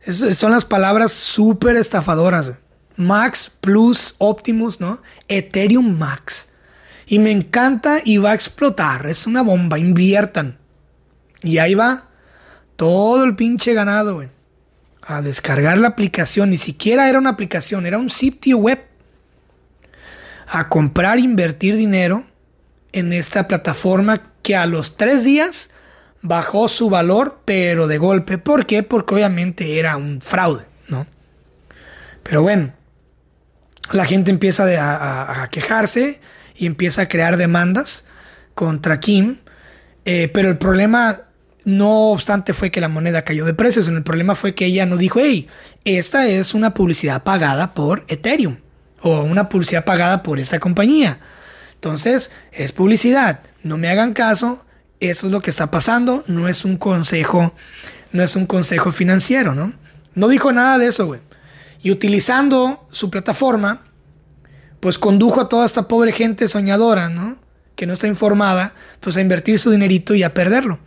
[0.07, 2.53] son las palabras súper estafadoras.
[2.95, 5.01] Max, Plus, Optimus, ¿no?
[5.27, 6.47] Ethereum Max.
[7.05, 9.07] Y me encanta y va a explotar.
[9.07, 9.77] Es una bomba.
[9.77, 10.57] Inviertan.
[11.41, 12.12] Y ahí va
[12.83, 14.25] todo el pinche ganado.
[15.03, 16.49] A descargar la aplicación.
[16.49, 18.83] Ni siquiera era una aplicación, era un sitio web
[20.47, 22.25] a comprar, invertir dinero
[22.91, 25.69] en esta plataforma que a los tres días
[26.21, 28.37] bajó su valor, pero de golpe.
[28.37, 28.83] ¿Por qué?
[28.83, 31.07] Porque obviamente era un fraude, ¿no?
[32.21, 32.73] Pero bueno,
[33.93, 34.65] la gente empieza
[35.41, 36.19] a, quejarse
[36.53, 38.03] y empieza a crear demandas
[38.55, 39.37] contra Kim,
[40.03, 41.21] eh, pero el problema
[41.65, 44.97] no obstante fue que la moneda cayó de precios, el problema fue que ella no
[44.97, 45.47] dijo, hey,
[45.85, 48.57] esta es una publicidad pagada por Ethereum
[49.01, 51.19] o una publicidad pagada por esta compañía.
[51.75, 53.41] Entonces, es publicidad.
[53.61, 54.65] No me hagan caso.
[55.01, 56.23] Eso es lo que está pasando.
[56.27, 57.53] No es un consejo,
[58.13, 59.73] no es un consejo financiero, ¿no?
[60.15, 61.19] No dijo nada de eso, güey.
[61.81, 63.83] Y utilizando su plataforma,
[64.79, 67.37] pues condujo a toda esta pobre gente soñadora, ¿no?
[67.75, 70.79] Que no está informada, pues a invertir su dinerito y a perderlo.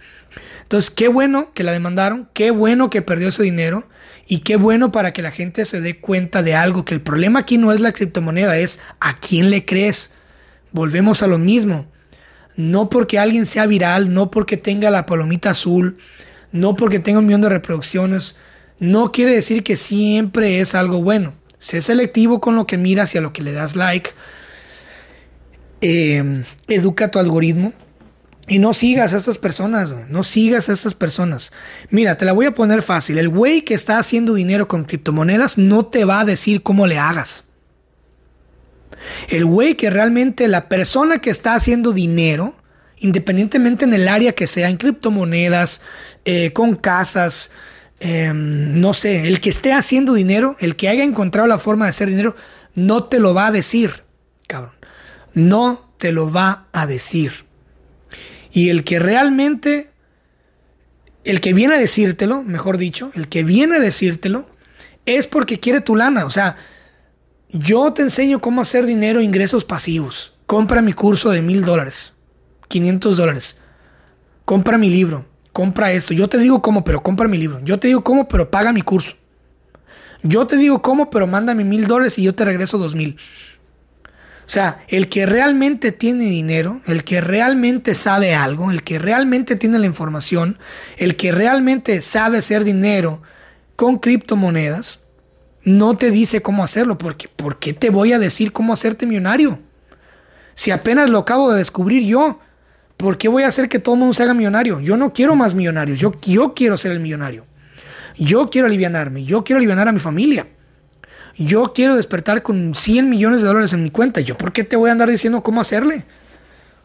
[0.66, 3.88] Entonces, qué bueno que la demandaron, qué bueno que perdió ese dinero
[4.26, 7.38] y qué bueno para que la gente se dé cuenta de algo, que el problema
[7.38, 10.10] aquí no es la criptomoneda, es a quién le crees.
[10.72, 11.86] Volvemos a lo mismo.
[12.56, 15.98] No porque alguien sea viral, no porque tenga la palomita azul,
[16.50, 18.34] no porque tenga un millón de reproducciones,
[18.80, 21.34] no quiere decir que siempre es algo bueno.
[21.60, 24.10] Sé selectivo con lo que miras y a lo que le das like.
[25.80, 27.72] Eh, educa tu algoritmo.
[28.48, 31.52] Y no sigas a estas personas, no sigas a estas personas.
[31.90, 33.18] Mira, te la voy a poner fácil.
[33.18, 36.98] El güey que está haciendo dinero con criptomonedas no te va a decir cómo le
[36.98, 37.44] hagas.
[39.28, 42.54] El güey que realmente, la persona que está haciendo dinero,
[42.98, 45.80] independientemente en el área que sea, en criptomonedas,
[46.24, 47.50] eh, con casas,
[47.98, 51.90] em, no sé, el que esté haciendo dinero, el que haya encontrado la forma de
[51.90, 52.36] hacer dinero,
[52.74, 54.04] no te lo va a decir,
[54.46, 54.72] cabrón.
[55.34, 57.45] No te lo va a decir.
[58.56, 59.90] Y el que realmente,
[61.24, 64.48] el que viene a decírtelo, mejor dicho, el que viene a decírtelo,
[65.04, 66.24] es porque quiere tu lana.
[66.24, 66.56] O sea,
[67.50, 70.32] yo te enseño cómo hacer dinero, ingresos pasivos.
[70.46, 72.14] Compra mi curso de mil dólares,
[72.68, 73.58] 500 dólares.
[74.46, 76.14] Compra mi libro, compra esto.
[76.14, 77.60] Yo te digo cómo, pero compra mi libro.
[77.62, 79.16] Yo te digo cómo, pero paga mi curso.
[80.22, 83.18] Yo te digo cómo, pero mándame mil dólares y yo te regreso dos mil.
[84.46, 89.56] O sea, el que realmente tiene dinero, el que realmente sabe algo, el que realmente
[89.56, 90.56] tiene la información,
[90.98, 93.20] el que realmente sabe hacer dinero
[93.74, 95.00] con criptomonedas,
[95.64, 99.58] no te dice cómo hacerlo, porque ¿por qué te voy a decir cómo hacerte millonario?
[100.54, 102.38] Si apenas lo acabo de descubrir yo,
[102.96, 104.78] ¿por qué voy a hacer que todo el mundo se haga millonario?
[104.80, 107.46] Yo no quiero más millonarios, yo, yo quiero ser el millonario.
[108.16, 110.46] Yo quiero alivianarme, yo quiero aliviar a mi familia
[111.38, 114.20] yo quiero despertar con 100 millones de dólares en mi cuenta.
[114.20, 116.04] ¿Yo por qué te voy a andar diciendo cómo hacerle?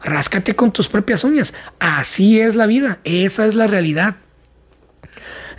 [0.02, 1.54] Ráscate con tus propias uñas.
[1.78, 2.98] Así es la vida.
[3.04, 4.16] Esa es la realidad.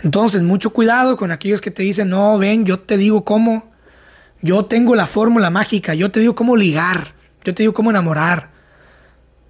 [0.02, 3.72] Entonces, mucho cuidado con aquellos que te dicen, no, ven, yo te digo cómo.
[4.42, 5.94] Yo tengo la fórmula mágica.
[5.94, 7.14] Yo te digo cómo ligar.
[7.42, 8.50] Yo te digo cómo enamorar.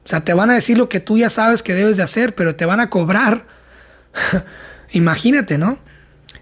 [0.05, 2.35] O sea, te van a decir lo que tú ya sabes que debes de hacer,
[2.35, 3.47] pero te van a cobrar.
[4.93, 5.79] Imagínate, ¿no?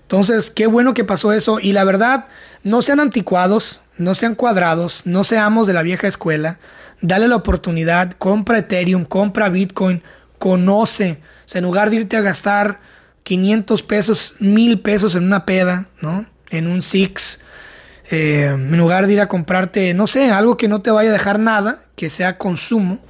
[0.02, 1.58] Entonces, qué bueno que pasó eso.
[1.58, 2.26] Y la verdad,
[2.62, 6.58] no sean anticuados, no sean cuadrados, no seamos de la vieja escuela.
[7.00, 10.02] Dale la oportunidad, compra Ethereum, compra Bitcoin,
[10.38, 11.20] conoce.
[11.44, 12.80] O sea, en lugar de irte a gastar
[13.24, 16.26] 500 pesos, 1000 pesos en una peda, ¿no?
[16.50, 17.40] En un Six.
[18.10, 21.14] Eh, en lugar de ir a comprarte, no sé, algo que no te vaya a
[21.14, 23.00] dejar nada, que sea consumo.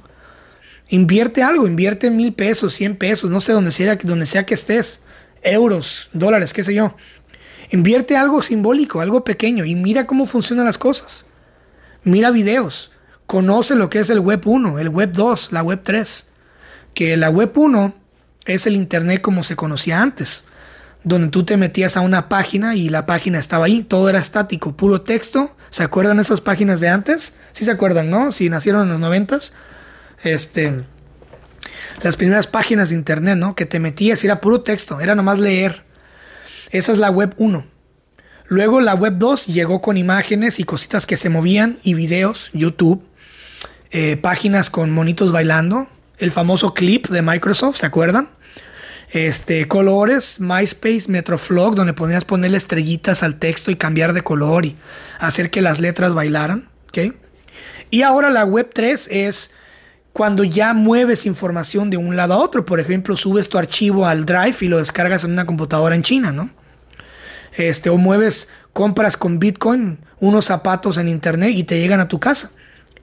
[0.89, 5.01] Invierte algo, invierte mil pesos, 100 pesos, no sé, donde sea, donde sea que estés
[5.41, 6.95] euros, dólares, qué sé yo.
[7.73, 11.25] Invierte algo simbólico, algo pequeño y mira cómo funcionan las cosas.
[12.03, 12.91] Mira videos,
[13.25, 16.27] conoce lo que es el web 1, el web 2, la web 3.
[16.93, 17.95] Que la web 1
[18.45, 20.43] es el internet como se conocía antes,
[21.03, 24.77] donde tú te metías a una página y la página estaba ahí, todo era estático,
[24.77, 25.55] puro texto.
[25.71, 27.33] ¿Se acuerdan esas páginas de antes?
[27.53, 28.31] Sí se acuerdan, ¿no?
[28.31, 29.51] Si nacieron en los noventas.
[30.23, 30.83] Este,
[32.03, 33.55] las primeras páginas de internet, ¿no?
[33.55, 35.91] Que te metías era puro texto, era nomás leer.
[36.73, 37.63] Esa es la web 1.
[38.47, 43.03] Luego la web 2 llegó con imágenes y cositas que se movían y videos, YouTube,
[43.91, 48.27] eh, páginas con monitos bailando, el famoso clip de Microsoft, ¿se acuerdan?
[49.11, 54.75] Este, colores, MySpace, Metroflog, donde podías ponerle estrellitas al texto y cambiar de color y
[55.19, 57.13] hacer que las letras bailaran, ¿ok?
[57.91, 59.51] Y ahora la web 3 es
[60.11, 62.65] cuando ya mueves información de un lado a otro.
[62.65, 66.31] Por ejemplo, subes tu archivo al Drive y lo descargas en una computadora en China,
[66.31, 66.62] ¿no?
[67.55, 72.19] Este, o mueves, compras con Bitcoin unos zapatos en internet y te llegan a tu
[72.19, 72.51] casa.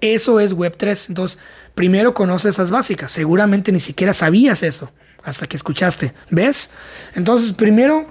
[0.01, 1.09] Eso es Web3.
[1.09, 1.39] Entonces,
[1.75, 3.11] primero conoce esas básicas.
[3.11, 4.91] Seguramente ni siquiera sabías eso
[5.23, 6.15] hasta que escuchaste.
[6.31, 6.71] ¿Ves?
[7.15, 8.11] Entonces, primero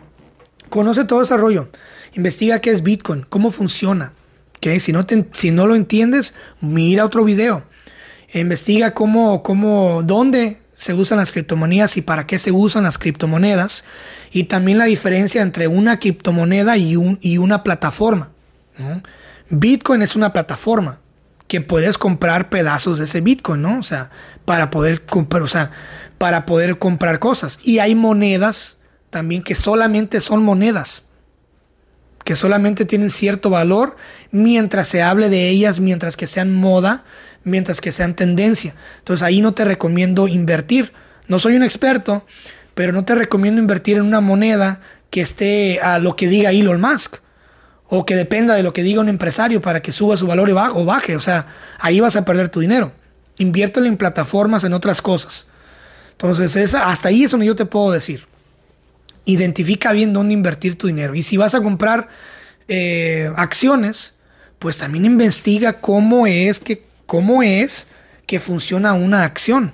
[0.70, 1.70] conoce todo ese rollo.
[2.14, 4.14] Investiga qué es Bitcoin, cómo funciona.
[4.80, 7.64] Si, no si no lo entiendes, mira otro video
[8.34, 13.84] investiga cómo, cómo, dónde se usan las criptomonedas y para qué se usan las criptomonedas
[14.32, 18.30] y también la diferencia entre una criptomoneda y, un, y una plataforma.
[19.50, 21.00] Bitcoin es una plataforma
[21.50, 23.80] que puedes comprar pedazos de ese Bitcoin, ¿no?
[23.80, 24.10] O sea,
[24.46, 25.70] para poder comprar, o sea,
[26.18, 27.60] para poder comprar cosas.
[27.62, 28.78] Y hay monedas
[29.10, 31.04] también que solamente son monedas,
[32.24, 33.98] que solamente tienen cierto valor
[34.32, 37.04] mientras se hable de ellas, mientras que sean moda,
[37.44, 38.74] mientras que sean tendencia.
[39.00, 40.94] Entonces ahí no te recomiendo invertir.
[41.28, 42.26] No soy un experto,
[42.74, 46.82] pero no te recomiendo invertir en una moneda que esté a lo que diga Elon
[46.82, 47.18] Musk
[47.88, 50.86] o que dependa de lo que diga un empresario para que suba su valor o
[50.86, 51.16] baje.
[51.16, 51.48] O sea,
[51.80, 52.92] ahí vas a perder tu dinero.
[53.40, 55.48] Inviértelo en plataformas, en otras cosas.
[56.12, 58.28] Entonces, hasta ahí es donde yo te puedo decir.
[59.26, 61.16] Identifica bien dónde invertir tu dinero.
[61.16, 62.10] Y si vas a comprar
[62.68, 64.16] eh, acciones,
[64.60, 67.88] pues también investiga cómo es que, cómo es
[68.28, 69.74] que funciona una acción.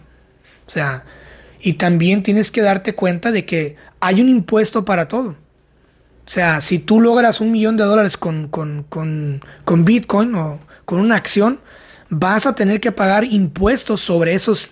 [0.65, 1.03] O sea,
[1.59, 5.31] y también tienes que darte cuenta de que hay un impuesto para todo.
[5.31, 9.41] O sea, si tú logras un millón de dólares con, con,
[9.83, 11.59] Bitcoin o con una acción,
[12.07, 14.69] vas a tener que pagar impuestos sobre esos,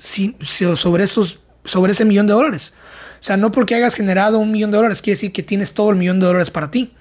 [0.75, 2.71] sobre estos, sobre ese millón de dólares.
[3.19, 5.89] O sea, no porque hayas generado un millón de dólares quiere decir que tienes todo
[5.89, 6.93] el millón de dólares para ti.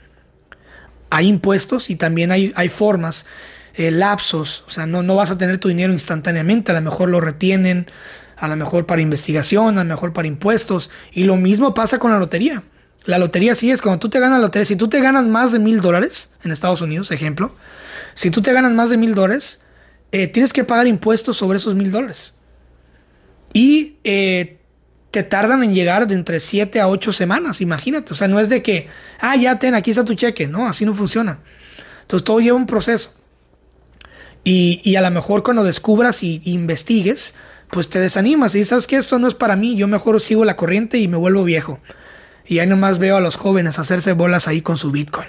[1.09, 3.27] Hay impuestos y también hay, hay formas,
[3.75, 4.65] eh, lapsos.
[4.67, 6.73] O sea, no, no vas a tener tu dinero instantáneamente.
[6.73, 7.87] A lo mejor lo retienen,
[8.37, 10.91] a lo mejor para investigación, a lo mejor para impuestos.
[11.13, 12.63] Y lo mismo pasa con la lotería.
[13.05, 14.67] La lotería sí es cuando tú te ganas la lotería.
[14.67, 17.55] Si tú te ganas más de mil dólares en Estados Unidos, ejemplo,
[18.15, 19.61] si tú te ganas más de mil dólares,
[20.13, 22.35] eh, tienes que pagar impuestos sobre esos mil dólares.
[23.53, 24.59] Y eh,
[25.11, 28.15] te tardan en llegar de entre 7 a 8 semanas, imagínate.
[28.15, 28.89] O sea, no es de que,
[29.21, 30.47] ah, ya ten, aquí está tu cheque.
[30.47, 31.41] No, así no funciona.
[32.03, 33.13] Entonces todo lleva un proceso.
[34.45, 37.35] Y, a lo mejor cuando descubras y, investigues,
[37.71, 40.57] pues te desanimas y sabes que esto no es para mí, yo mejor sigo la
[40.57, 41.81] corriente y me vuelvo viejo.
[42.45, 45.29] Y ahí nomás veo a los jóvenes hacerse bolas ahí con su Bitcoin.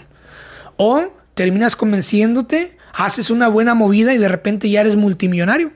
[0.78, 5.72] O terminas convenciéndote, haces una buena movida y de repente ya eres multimillonario.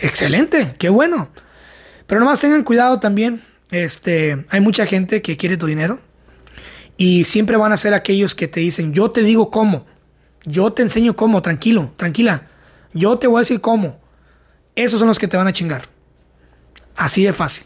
[0.00, 1.30] Excelente, qué bueno.
[2.06, 3.40] Pero nomás tengan cuidado también.
[3.70, 5.98] Este, hay mucha gente que quiere tu dinero
[6.96, 9.86] y siempre van a ser aquellos que te dicen, "Yo te digo cómo.
[10.44, 12.46] Yo te enseño cómo, tranquilo, tranquila.
[12.92, 13.98] Yo te voy a decir cómo."
[14.76, 15.88] Esos son los que te van a chingar.
[16.96, 17.64] Así de fácil.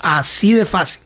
[0.00, 1.02] Así de fácil.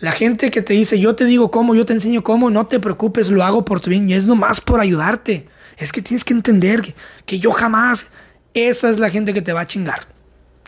[0.00, 2.80] La gente que te dice, yo te digo cómo, yo te enseño cómo, no te
[2.80, 4.10] preocupes, lo hago por tu bien.
[4.10, 5.48] Y es nomás por ayudarte.
[5.78, 6.94] Es que tienes que entender que,
[7.24, 8.08] que yo jamás.
[8.52, 10.06] Esa es la gente que te va a chingar.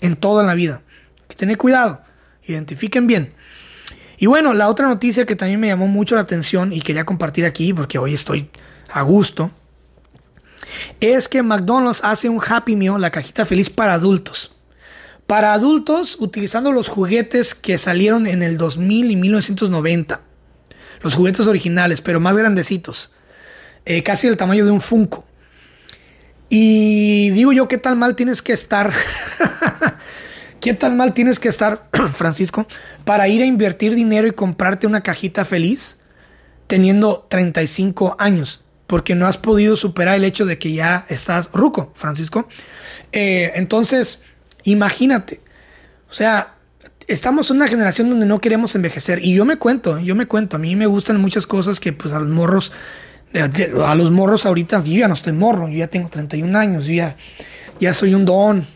[0.01, 0.83] En toda la vida.
[1.27, 2.01] Que tener cuidado.
[2.45, 3.35] Identifiquen bien.
[4.19, 7.45] Y bueno, la otra noticia que también me llamó mucho la atención y quería compartir
[7.45, 8.49] aquí porque hoy estoy
[8.91, 9.51] a gusto.
[11.01, 14.53] Es que McDonald's hace un Happy Meal, la cajita feliz para adultos.
[15.27, 20.21] Para adultos, utilizando los juguetes que salieron en el 2000 y 1990.
[21.03, 23.13] Los juguetes originales, pero más grandecitos.
[23.85, 25.27] Eh, casi del tamaño de un Funko.
[26.49, 28.93] Y digo yo, ¿qué tal mal tienes que estar?
[30.61, 32.67] ¿Qué tal mal tienes que estar, Francisco,
[33.05, 35.99] para ir a invertir dinero y comprarte una cajita feliz
[36.67, 38.65] teniendo 35 años?
[38.89, 42.49] Porque no has podido superar el hecho de que ya estás ruco, Francisco.
[43.13, 44.23] Eh, entonces,
[44.65, 45.41] Imagínate.
[46.11, 46.55] O sea,
[47.07, 49.25] estamos en una generación donde no queremos envejecer.
[49.25, 50.57] Y yo me cuento, yo me cuento.
[50.57, 52.73] A mí me gustan muchas cosas que pues a los morros,
[53.35, 56.95] a los morros ahorita, yo ya no estoy morro, yo ya tengo 31 años, yo
[56.95, 57.17] ya,
[57.81, 58.67] ya soy un don.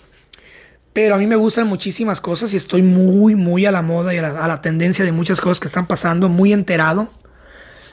[0.94, 4.18] Pero a mí me gustan muchísimas cosas y estoy muy, muy a la moda y
[4.18, 7.10] a la, a la tendencia de muchas cosas que están pasando, muy enterado.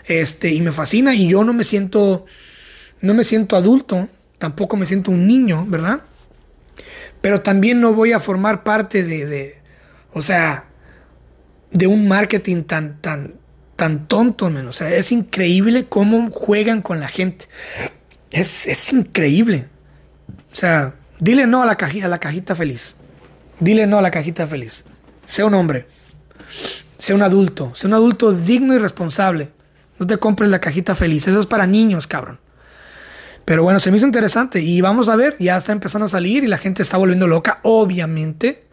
[0.10, 2.26] Este, y me fascina y yo no me siento,
[3.00, 6.02] no me siento adulto, tampoco me siento un niño, ¿verdad?
[7.22, 9.58] pero también no voy a formar parte de,
[10.14, 10.66] o sea,
[11.72, 13.36] de un marketing tan, tan,
[13.76, 17.48] tan tonto, O sea, es increíble cómo juegan con la gente.
[18.32, 19.68] Es, increíble.
[20.52, 22.96] O sea, dile no a la, cajita, a la cajita feliz.
[23.60, 24.86] Dile no a la cajita feliz.
[25.28, 25.88] Sea un hombre.
[26.98, 27.74] Sea un adulto.
[27.76, 29.50] Sea un adulto digno y responsable.
[30.00, 31.28] No te compres la cajita feliz.
[31.28, 32.40] Eso es para niños, cabrón.
[33.46, 36.44] Pero bueno, se me hizo interesante y vamos a ver, ya está empezando a salir
[36.44, 37.60] y la gente está volviendo loca.
[37.64, 38.66] Obviamente,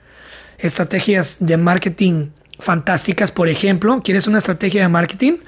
[0.59, 5.39] estrategias de marketing fantásticas, por ejemplo, ¿quieres una estrategia de marketing?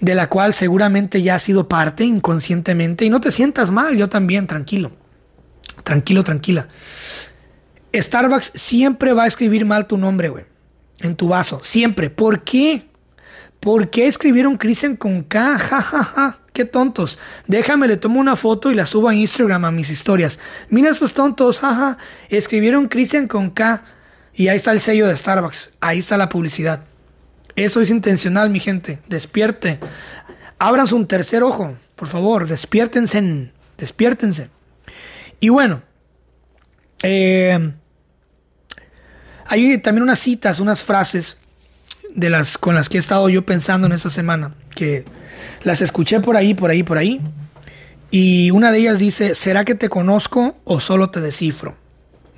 [0.00, 4.08] de la cual seguramente ya has sido parte inconscientemente y no te sientas mal, yo
[4.08, 4.92] también, tranquilo.
[5.84, 6.68] Tranquilo, tranquila.
[7.94, 10.44] Starbucks siempre va a escribir mal tu nombre, güey.
[11.00, 12.10] En tu vaso, siempre.
[12.10, 12.86] ¿Por qué?
[13.66, 15.58] ¿Por qué escribieron Christian con K?
[15.58, 17.18] Ja, ja, ja qué tontos.
[17.48, 20.38] Déjame, le tomo una foto y la subo a Instagram a mis historias.
[20.68, 21.98] Mira estos tontos, jaja.
[22.28, 23.82] Escribieron Christian con K
[24.34, 25.72] y ahí está el sello de Starbucks.
[25.80, 26.84] Ahí está la publicidad.
[27.56, 29.00] Eso es intencional, mi gente.
[29.08, 29.80] Despierte.
[30.60, 32.46] Abran un tercer ojo, por favor.
[32.46, 33.50] Despiértense.
[33.76, 34.48] Despiértense.
[35.40, 35.82] Y bueno,
[37.02, 37.72] eh,
[39.44, 41.38] hay también unas citas, unas frases
[42.16, 45.04] de las con las que he estado yo pensando en esta semana que
[45.62, 47.20] las escuché por ahí, por ahí, por ahí.
[48.10, 51.76] Y una de ellas dice, ¿será que te conozco o solo te descifro?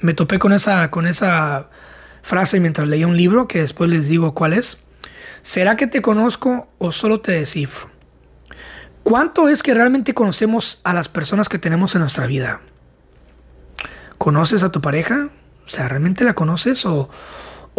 [0.00, 1.70] Me topé con esa, con esa
[2.22, 4.78] frase mientras leía un libro, que después les digo cuál es.
[5.42, 7.90] ¿Será que te conozco o solo te descifro?
[9.04, 12.60] ¿Cuánto es que realmente conocemos a las personas que tenemos en nuestra vida?
[14.18, 15.28] ¿Conoces a tu pareja?
[15.64, 17.08] O sea, ¿realmente la conoces o,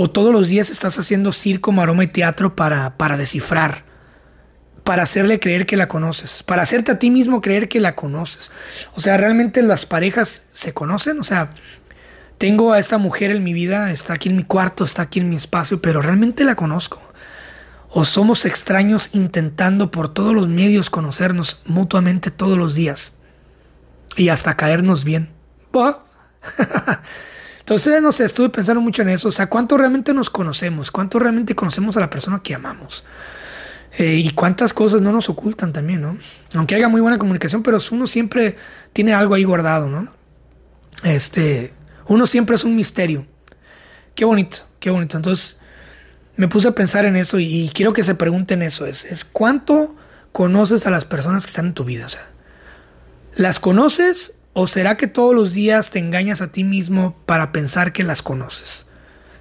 [0.01, 3.83] o todos los días estás haciendo circo, maroma y teatro para, para descifrar?
[4.85, 8.49] Para hacerle creer que la conoces, para hacerte a ti mismo creer que la conoces.
[8.95, 11.19] O sea, ¿realmente las parejas se conocen?
[11.19, 11.53] O sea,
[12.37, 15.29] tengo a esta mujer en mi vida, está aquí en mi cuarto, está aquí en
[15.29, 17.01] mi espacio, pero ¿realmente la conozco?
[17.89, 23.11] ¿O somos extraños intentando por todos los medios conocernos mutuamente todos los días?
[24.15, 25.33] Y hasta caernos bien.
[27.69, 29.29] Entonces, no sé, estuve pensando mucho en eso.
[29.29, 30.89] O sea, ¿cuánto realmente nos conocemos?
[30.89, 33.03] ¿Cuánto realmente conocemos a la persona que amamos?
[33.99, 36.17] Eh, y cuántas cosas no nos ocultan también, ¿no?
[36.55, 38.55] Aunque haya muy buena comunicación, pero uno siempre
[38.91, 40.11] tiene algo ahí guardado, ¿no?
[41.03, 41.71] Este,
[42.07, 43.27] uno siempre es un misterio.
[44.15, 45.17] Qué bonito, qué bonito.
[45.17, 45.59] Entonces,
[46.37, 48.87] me puse a pensar en eso y, quiero que se pregunten eso.
[48.87, 49.95] Es, es cuánto
[50.31, 52.07] conoces a las personas que están en tu vida.
[52.07, 52.27] O sea,
[53.35, 57.93] ¿las conoces ¿O será que todos los días te engañas a ti mismo para pensar
[57.93, 58.87] que las conoces?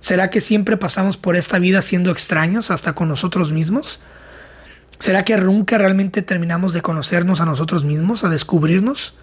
[0.00, 4.00] ¿Será que siempre pasamos por esta vida siendo extraños hasta con nosotros mismos?
[4.98, 9.14] ¿Será que nunca realmente terminamos de conocernos a nosotros mismos, a descubrirnos?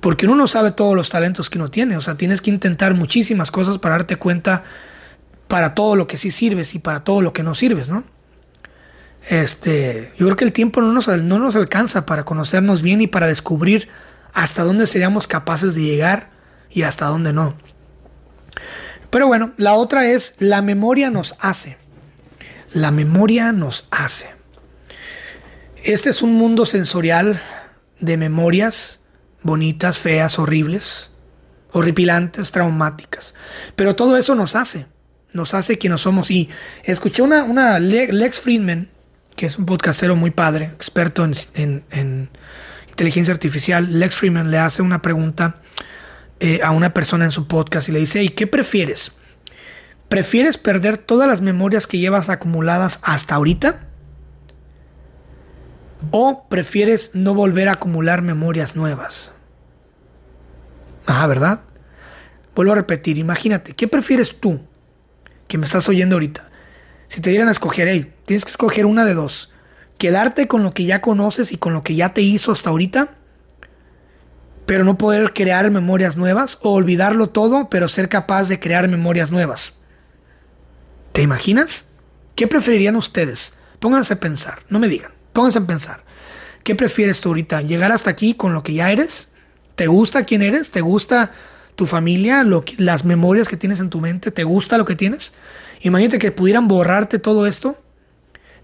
[0.00, 2.94] Porque uno no sabe todos los talentos que uno tiene, o sea, tienes que intentar
[2.94, 4.64] muchísimas cosas para darte cuenta
[5.46, 8.04] para todo lo que sí sirves y para todo lo que no sirves, ¿no?
[9.28, 13.06] Este, yo creo que el tiempo no nos, no nos alcanza para conocernos bien y
[13.06, 13.88] para descubrir
[14.32, 16.30] hasta dónde seríamos capaces de llegar
[16.70, 17.56] y hasta dónde no.
[19.10, 21.76] Pero bueno, la otra es la memoria nos hace.
[22.72, 24.34] La memoria nos hace.
[25.82, 27.40] Este es un mundo sensorial
[27.98, 29.00] de memorias
[29.42, 31.10] bonitas, feas, horribles,
[31.72, 33.34] horripilantes, traumáticas.
[33.74, 34.86] Pero todo eso nos hace,
[35.32, 36.30] nos hace quienes somos.
[36.30, 36.48] Y
[36.84, 38.90] escuché una, una Lex Friedman,
[39.34, 42.30] que es un podcastero muy padre, experto en
[43.00, 45.62] inteligencia artificial, Lex Freeman le hace una pregunta
[46.38, 49.12] eh, a una persona en su podcast y le dice, ¿y qué prefieres?
[50.10, 53.86] ¿Prefieres perder todas las memorias que llevas acumuladas hasta ahorita?
[56.10, 59.32] ¿O prefieres no volver a acumular memorias nuevas?
[61.06, 61.60] Ajá, ¿verdad?
[62.54, 64.66] Vuelvo a repetir, imagínate, ¿qué prefieres tú
[65.48, 66.50] que me estás oyendo ahorita?
[67.08, 69.48] Si te dieran a escoger, hey, tienes que escoger una de dos
[70.00, 73.10] quedarte con lo que ya conoces y con lo que ya te hizo hasta ahorita,
[74.64, 79.30] pero no poder crear memorias nuevas, o olvidarlo todo, pero ser capaz de crear memorias
[79.30, 79.74] nuevas.
[81.12, 81.84] ¿Te imaginas?
[82.34, 83.52] ¿Qué preferirían ustedes?
[83.78, 86.02] Pónganse a pensar, no me digan, pónganse a pensar.
[86.64, 87.60] ¿Qué prefieres tú ahorita?
[87.60, 89.32] ¿Llegar hasta aquí con lo que ya eres?
[89.74, 90.70] ¿Te gusta quién eres?
[90.70, 91.30] ¿Te gusta
[91.74, 92.46] tu familia?
[92.78, 94.30] Las memorias que tienes en tu mente?
[94.30, 95.34] ¿Te gusta lo que tienes?
[95.82, 97.76] Imagínate que pudieran borrarte todo esto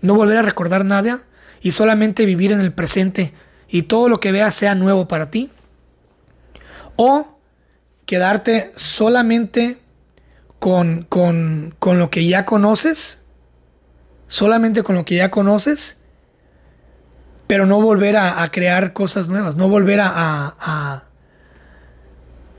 [0.00, 1.20] no volver a recordar nada
[1.66, 3.32] y solamente vivir en el presente
[3.68, 5.50] y todo lo que veas sea nuevo para ti.
[6.94, 7.40] O
[8.06, 9.76] quedarte solamente
[10.60, 13.24] con, con, con lo que ya conoces,
[14.28, 15.98] solamente con lo que ya conoces,
[17.48, 21.02] pero no volver a, crear cosas nuevas, no volver a,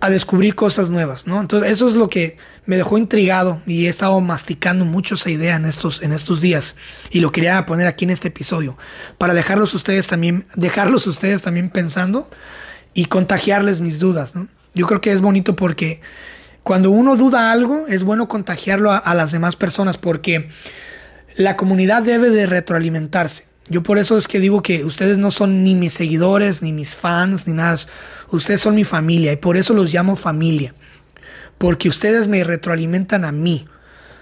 [0.01, 1.39] a descubrir cosas nuevas, ¿no?
[1.39, 2.35] Entonces eso es lo que
[2.67, 6.75] me dejó intrigado y he estado masticando mucho esa idea en estos, en estos días
[7.09, 8.77] y lo quería poner aquí en este episodio
[9.17, 12.29] para dejarlos ustedes también, dejarlos ustedes también pensando
[12.93, 14.33] y contagiarles mis dudas.
[14.75, 16.01] Yo creo que es bonito porque
[16.61, 20.49] cuando uno duda algo es bueno contagiarlo a las demás personas porque
[21.37, 23.45] la comunidad debe de retroalimentarse.
[23.69, 26.95] Yo por eso es que digo que ustedes no son ni mis seguidores, ni mis
[26.95, 27.77] fans, ni nada.
[28.29, 30.73] Ustedes son mi familia y por eso los llamo familia.
[31.57, 33.67] Porque ustedes me retroalimentan a mí.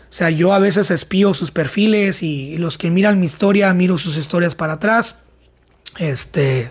[0.10, 3.98] O sea, yo a veces espío sus perfiles y los que miran mi historia, miro
[3.98, 5.18] sus historias para atrás.
[5.98, 6.70] Este.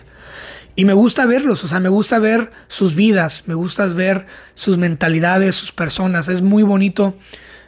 [0.77, 4.77] Y me gusta verlos, o sea, me gusta ver sus vidas, me gusta ver sus
[4.77, 6.29] mentalidades, sus personas.
[6.29, 7.15] Es muy bonito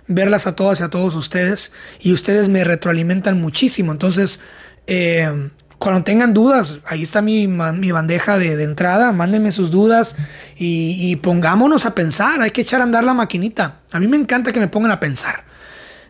[0.08, 1.72] verlas a todas y a todos ustedes.
[2.00, 3.92] Y ustedes me retroalimentan muchísimo.
[3.92, 4.40] Entonces,
[4.86, 10.16] eh, cuando tengan dudas, ahí está mi, bandeja de, entrada, mándenme sus dudas
[10.56, 13.80] y, pongámonos a pensar, hay que echar a andar la maquinita.
[13.92, 15.44] A mí me encanta que me pongan a pensar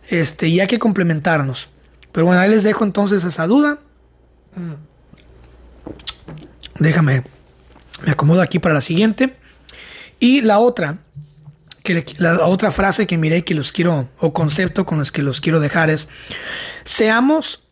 [0.08, 1.68] este, y hay que complementarnos.
[2.12, 3.78] Pero bueno, ahí les dejo entonces esa duda.
[6.78, 7.24] Déjame,
[8.04, 9.34] me acomodo aquí para la siguiente.
[10.20, 10.98] Y la otra,
[11.82, 15.40] que la otra frase que miré que los quiero, o concepto con los que los
[15.40, 16.08] quiero dejar es,
[16.84, 17.65] seamos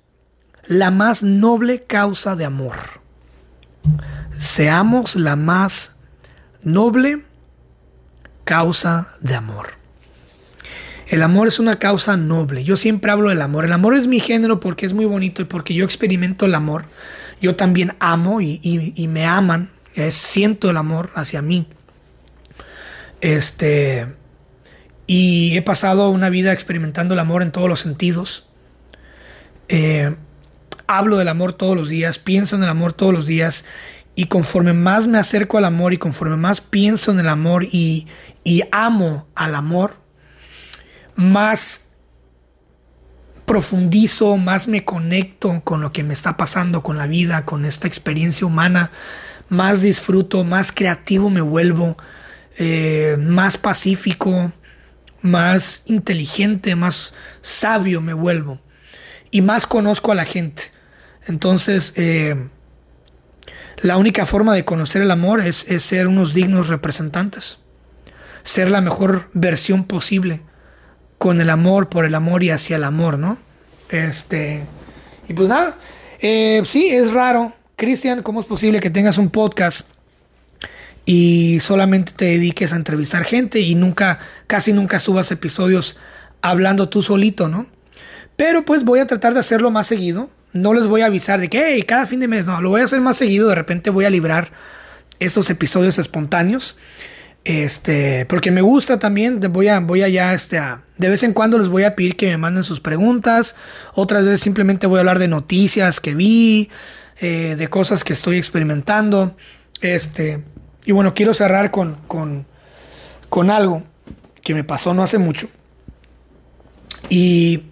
[0.66, 2.76] la más noble causa de amor.
[4.38, 5.96] Seamos la más
[6.62, 7.22] noble
[8.44, 9.84] causa de amor.
[11.06, 12.64] El amor es una causa noble.
[12.64, 13.64] Yo siempre hablo del amor.
[13.64, 16.86] El amor es mi género porque es muy bonito y porque yo experimento el amor.
[17.40, 19.70] Yo también amo y, me aman.
[20.10, 21.68] siento el amor hacia mí.
[23.20, 24.06] Este,
[25.06, 28.46] y he pasado una vida experimentando el amor en todos los sentidos.
[29.68, 30.14] Eh,
[30.86, 33.64] hablo del amor todos los días, pienso en el amor todos los días
[34.14, 38.06] y conforme más me acerco al amor y conforme más pienso en el amor y,
[38.44, 39.96] y amo al amor,
[41.16, 41.90] más
[43.46, 47.86] profundizo, más me conecto con lo que me está pasando, con la vida, con esta
[47.86, 48.90] experiencia humana,
[49.48, 51.96] más disfruto, más creativo me vuelvo,
[52.56, 54.52] eh, más pacífico,
[55.20, 58.60] más inteligente, más sabio me vuelvo
[59.30, 60.73] y más conozco a la gente.
[61.26, 62.36] Entonces, eh,
[63.78, 67.58] la única forma de conocer el amor es, ser unos dignos representantes,
[68.42, 70.42] ser la mejor versión posible
[71.18, 73.38] con el amor, por el amor y hacia el amor, ¿no?
[73.88, 74.62] Este,
[75.28, 75.76] y pues nada,
[76.20, 77.52] eh, sí, es raro.
[77.76, 79.86] Cristian, ¿cómo es posible que tengas un podcast
[81.06, 85.96] y solamente te dediques a entrevistar gente y nunca, casi nunca subas episodios
[86.40, 87.66] hablando tú solito, ¿no?
[88.36, 90.30] Pero pues voy a tratar de hacerlo más seguido.
[90.54, 92.84] No les voy a avisar de que cada fin de mes, no, lo voy a
[92.84, 93.48] hacer más seguido.
[93.48, 94.50] De repente voy a librar
[95.20, 96.76] esos episodios espontáneos.
[97.44, 100.58] Este, porque me gusta también, voy a, voy allá, este,
[100.96, 103.54] de vez en cuando les voy a pedir que me manden sus preguntas,
[103.92, 106.70] otras veces simplemente voy a hablar de noticias que vi,
[107.20, 109.36] eh, de cosas que estoy experimentando,
[109.82, 110.42] este,
[110.86, 112.46] y bueno, quiero cerrar con, con,
[113.28, 113.82] con algo
[114.42, 115.50] que me pasó no hace mucho,
[117.10, 117.64] y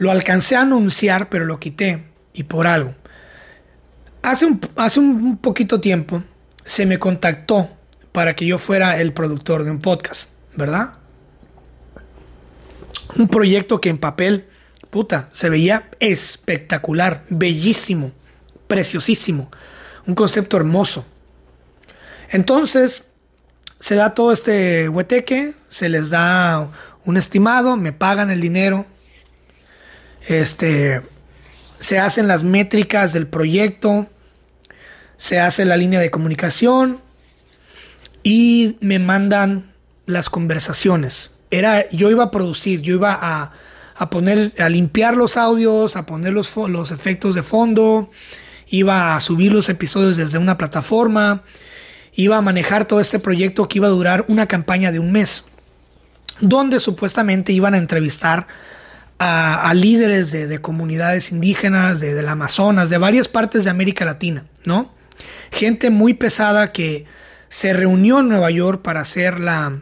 [0.00, 2.94] lo alcancé a anunciar, pero lo quité, y por algo.
[4.22, 6.22] Hace un, hace un poquito tiempo
[6.64, 7.68] se me contactó
[8.10, 10.94] para que yo fuera el productor de un podcast, ¿verdad?
[13.16, 14.48] Un proyecto que en papel,
[14.88, 18.12] puta, se veía espectacular, bellísimo,
[18.68, 19.50] preciosísimo,
[20.06, 21.04] un concepto hermoso.
[22.30, 23.04] Entonces,
[23.80, 26.70] se da todo este hueteque, se les da
[27.04, 28.86] un estimado, me pagan el dinero,
[30.26, 31.00] este,
[31.78, 34.06] se hacen las métricas del proyecto,
[35.16, 37.00] se hace la línea de comunicación,
[38.22, 39.72] y me mandan
[40.06, 41.30] las conversaciones.
[41.50, 43.52] Era, yo iba a producir, yo iba a,
[43.96, 48.10] a poner, a limpiar los audios, a poner los, los efectos de fondo,
[48.68, 51.42] iba a subir los episodios desde una plataforma,
[52.14, 55.44] iba a manejar todo este proyecto que iba a durar una campaña de un mes,
[56.40, 58.46] donde supuestamente iban a entrevistar
[59.22, 64.46] a, líderes de, de, comunidades indígenas, de, del Amazonas, de varias partes de América Latina,
[64.64, 64.92] ¿no?
[65.50, 67.06] Gente muy pesada que,
[67.50, 69.80] se reunió en Nueva York para hacer la,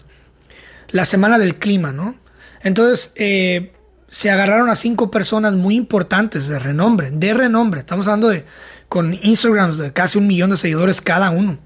[0.88, 2.16] la Semana del Clima, ¿no?
[2.62, 3.72] Entonces, eh,
[4.08, 7.80] se agarraron a cinco personas muy importantes de renombre, de renombre.
[7.80, 8.44] Estamos hablando de
[8.88, 11.58] con Instagrams de casi un millón de seguidores cada uno.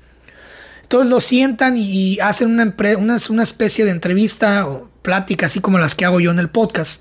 [0.83, 5.79] Entonces lo sientan y, hacen una, una, una, especie de entrevista o plática, así como
[5.79, 7.01] las que hago yo en el podcast.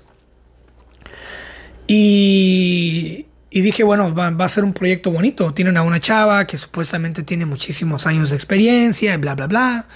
[1.94, 5.52] Y, dije, bueno, va, a ser un proyecto bonito.
[5.52, 9.86] Tienen a una chava que supuestamente tiene muchísimos años de experiencia y bla, bla, bla.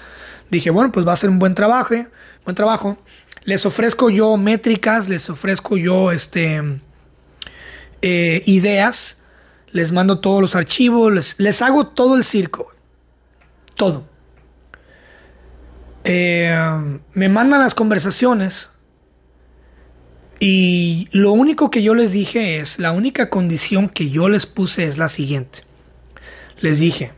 [0.51, 1.94] Dije, bueno, pues va a ser un buen trabajo,
[2.44, 2.99] buen trabajo.
[3.44, 6.80] Les ofrezco yo métricas, les ofrezco yo este,
[8.03, 9.18] eh, ideas,
[9.70, 12.74] les mando todos los archivos, les, les hago todo el circo.
[13.74, 14.07] Todo.
[16.05, 16.55] Eh,
[17.14, 18.68] me mandan las conversaciones
[20.39, 24.84] y lo único que yo les dije es, la única condición que yo les puse
[24.84, 25.61] es la siguiente.
[26.61, 27.12] Les dije,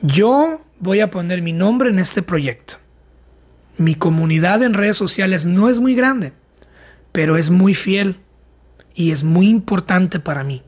[0.00, 2.76] yo voy a poner mi nombre en este proyecto.
[3.76, 6.32] Mi comunidad en redes sociales no es muy grande,
[7.12, 8.20] pero es muy fiel
[8.94, 10.62] y es muy importante para mí.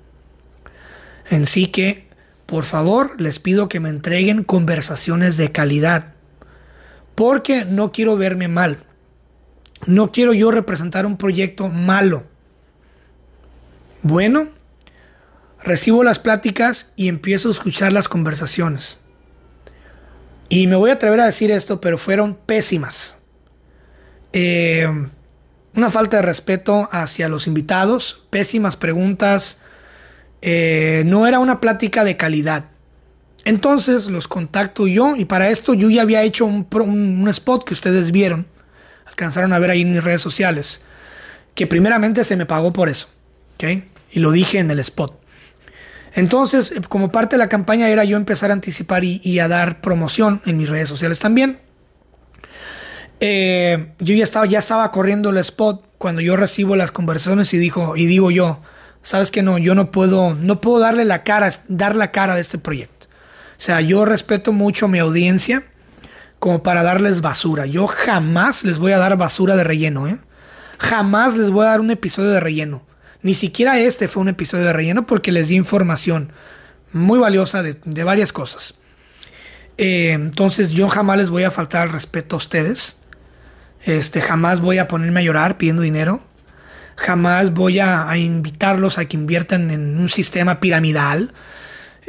[1.30, 2.08] En sí que,
[2.44, 6.14] por favor, les pido que me entreguen conversaciones de calidad,
[7.14, 8.78] porque no quiero verme mal.
[9.86, 12.24] No quiero yo representar un proyecto malo.
[14.02, 14.48] Bueno,
[15.62, 18.98] recibo las pláticas y empiezo a escuchar las conversaciones.
[20.48, 23.16] Y me voy a atrever a decir esto, pero fueron pésimas.
[24.32, 24.88] Eh,
[25.74, 29.60] una falta de respeto hacia los invitados, pésimas preguntas.
[30.40, 32.66] Eh, no era una plática de calidad.
[33.44, 37.74] Entonces los contacto yo y para esto yo ya había hecho un, un spot que
[37.74, 38.46] ustedes vieron
[39.18, 40.80] alcanzaron a ver ahí en mis redes sociales,
[41.56, 43.08] que primeramente se me pagó por eso,
[43.54, 43.82] ¿ok?
[44.12, 45.20] Y lo dije en el spot.
[46.14, 49.80] Entonces, eh, como parte de la campaña era yo empezar a anticipar y, a dar
[49.80, 51.58] promoción en mis redes sociales también.
[53.18, 57.58] Eh, yo ya estaba, ya estaba corriendo el spot cuando yo recibo las conversaciones y,
[57.58, 58.60] dijo, y digo yo,
[59.02, 62.40] sabes que no, yo no puedo, no puedo darle la cara, dar la cara de
[62.42, 63.08] este proyecto.
[63.58, 65.64] O sea, yo respeto mucho a mi audiencia
[66.38, 67.66] como para darles basura.
[67.66, 70.18] Yo jamás les voy a dar basura de relleno, ¿eh?
[70.78, 72.82] Jamás les voy a dar un episodio de relleno.
[73.22, 76.32] Ni siquiera este fue un episodio de relleno porque les di información
[76.92, 78.74] muy valiosa de, varias cosas.
[79.76, 82.98] Eh, entonces yo jamás les voy a faltar al respeto a ustedes.
[83.84, 86.22] Este, jamás voy a ponerme a llorar pidiendo dinero.
[86.96, 91.32] Jamás voy a, invitarlos a que inviertan en un sistema piramidal.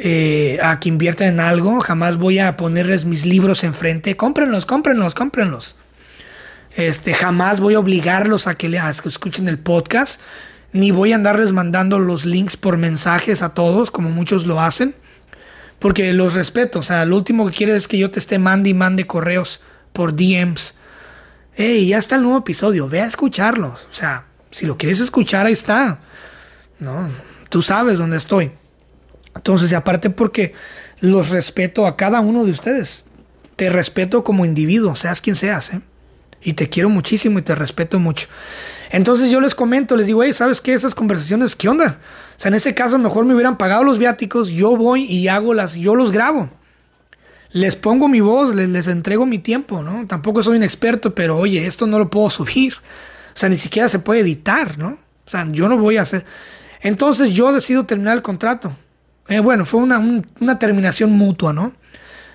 [0.02, 1.78] Eh, a que inviertan en algo.
[1.82, 4.16] Jamás voy a ponerles mis libros enfrente.
[4.16, 5.76] Cómprenlos, cómprenlos, cómprenlos.
[6.74, 10.22] Este, jamás voy a obligarlos a que, escuchen el podcast,
[10.72, 14.94] ni voy a andarles mandando los links por mensajes a todos, como muchos lo hacen,
[15.78, 16.78] porque los respeto.
[16.78, 19.60] O sea, lo último que quieres es que yo te esté mande y mande correos
[19.92, 20.76] por DMs.
[21.56, 23.86] Hey, ya está el nuevo episodio, ve a escucharlos.
[23.90, 25.98] O sea, si lo quieres escuchar, ahí está.
[26.78, 27.10] No,
[27.50, 28.52] tú sabes dónde estoy.
[29.34, 30.54] Entonces, aparte porque
[31.00, 33.04] los respeto a cada uno de ustedes.
[33.56, 35.80] Te respeto como individuo, seas quien seas, ¿eh?
[36.42, 38.28] y te quiero muchísimo y te respeto mucho.
[38.90, 40.72] Entonces yo les comento, les digo, hey, ¿sabes qué?
[40.72, 41.98] Esas conversaciones, ¿qué onda?
[42.36, 45.54] O sea, en ese caso mejor me hubieran pagado los viáticos, yo voy y hago
[45.54, 46.50] las, yo los grabo.
[47.52, 50.06] Les pongo mi voz, les, les entrego mi tiempo, ¿no?
[50.06, 52.74] Tampoco soy un experto, pero oye, esto no lo puedo subir.
[52.74, 54.98] O sea, ni siquiera se puede editar, ¿no?
[55.26, 56.24] O sea, yo no voy a hacer...
[56.82, 58.72] Entonces yo decido terminar el contrato.
[59.30, 59.98] Eh, bueno, fue una,
[60.40, 61.72] una terminación mutua, ¿no?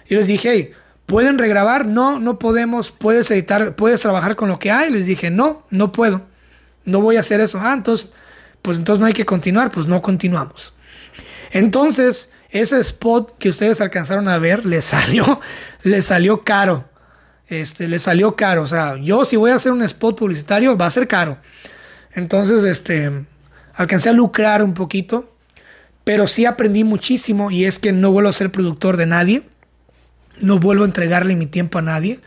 [0.08, 0.72] Y les dije, hey,
[1.06, 1.86] ¿Pueden regrabar?
[1.86, 2.92] No, no podemos.
[2.92, 3.76] ¿Puedes editar?
[3.76, 4.90] ¿Puedes trabajar con lo que hay?
[4.90, 6.26] Les dije, no, no puedo.
[6.84, 7.60] No voy a hacer eso.
[7.62, 8.12] Ah, entonces,
[8.62, 9.72] pues entonces no hay que continuar.
[9.72, 10.74] Pues no continuamos.
[11.52, 15.40] Entonces, ese spot que ustedes alcanzaron a ver, le salió,
[15.84, 16.86] le salió caro.
[17.48, 18.64] Este, le salió caro.
[18.64, 21.38] O sea, yo si voy a hacer un spot publicitario, va a ser caro.
[22.14, 23.12] Entonces, este,
[23.76, 25.35] alcancé a lucrar un poquito.
[26.06, 29.44] Pero sí aprendí muchísimo y es que no vuelvo a ser productor de nadie
[30.42, 32.20] no vuelvo a entregarle mi tiempo a nadie.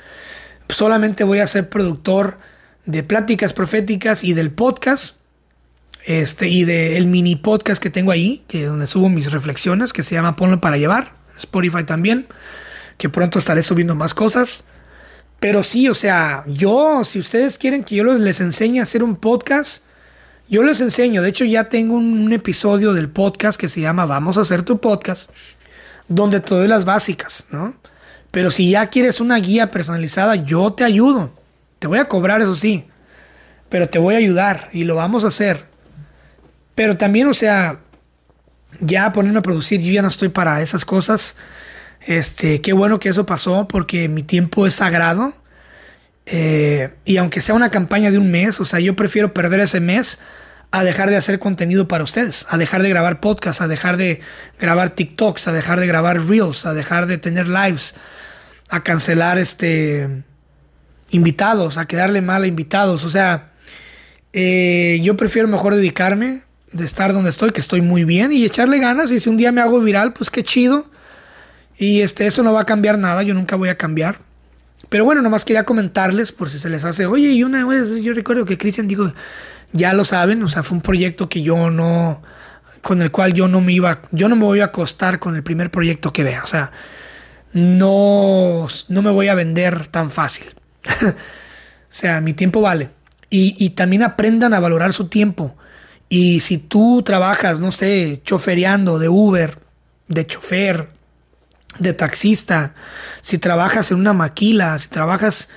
[0.68, 2.38] Solamente voy a ser productor
[2.86, 5.16] de pláticas proféticas y del podcast.
[6.06, 10.14] Este, y del mini podcast que tengo ahí, que donde subo mis reflexiones, que se
[10.14, 11.12] llama Ponlo para llevar.
[11.36, 12.26] Spotify también.
[12.96, 14.64] Que pronto estaré subiendo más cosas.
[15.38, 19.16] Pero sí, o sea, yo, si ustedes quieren que yo les enseñe a hacer un
[19.16, 19.84] podcast,
[20.48, 21.22] yo les enseño.
[21.22, 24.80] De hecho, ya tengo un, episodio del podcast que se llama Vamos a hacer tu
[24.80, 25.30] podcast,
[26.08, 27.74] donde te doy las básicas, ¿no?
[28.30, 31.32] Pero si ya quieres una guía personalizada, yo te ayudo.
[31.78, 32.86] Te voy a cobrar, eso sí.
[33.68, 35.64] Pero te voy a ayudar y lo vamos a hacer.
[36.74, 37.80] Pero también, o sea,
[38.80, 41.36] ya ponerme a producir, yo ya no estoy para esas cosas.
[42.06, 45.34] Este, qué bueno que eso pasó porque mi tiempo es sagrado.
[46.30, 49.80] Eh, y aunque sea una campaña de un mes, o sea, yo prefiero perder ese
[49.80, 50.18] mes
[50.70, 54.20] a dejar de hacer contenido para ustedes, a dejar de grabar podcasts, a dejar de
[54.58, 57.94] grabar TikToks, a dejar de grabar Reels, a dejar de tener lives,
[58.68, 60.22] a cancelar este
[61.10, 63.04] invitados, a quedarle mal a invitados.
[63.04, 63.52] O sea,
[64.34, 68.78] eh, yo prefiero mejor dedicarme de estar donde estoy, que estoy muy bien, y echarle
[68.78, 69.10] ganas.
[69.10, 70.90] Y si un día me hago viral, pues qué chido.
[71.78, 74.27] Y este, eso no va a cambiar nada, yo nunca voy a cambiar.
[74.88, 78.12] Pero bueno, nomás quería comentarles por si se les hace, oye, y una vez yo
[78.14, 79.12] recuerdo que Cristian dijo,
[79.72, 82.22] ya lo saben, o sea, fue un proyecto que yo no,
[82.80, 85.42] con el cual yo no me iba, yo no me voy a acostar con el
[85.42, 86.70] primer proyecto que vea, o sea,
[87.52, 90.46] no, no me voy a vender tan fácil.
[91.04, 91.12] o
[91.88, 92.90] sea, mi tiempo vale.
[93.30, 95.56] Y, y también aprendan a valorar su tiempo.
[96.08, 99.58] Y si tú trabajas, no sé, chofereando de Uber,
[100.08, 100.90] de chofer,
[101.78, 102.74] de taxista,
[103.20, 105.48] si trabajas en una maquila, si trabajas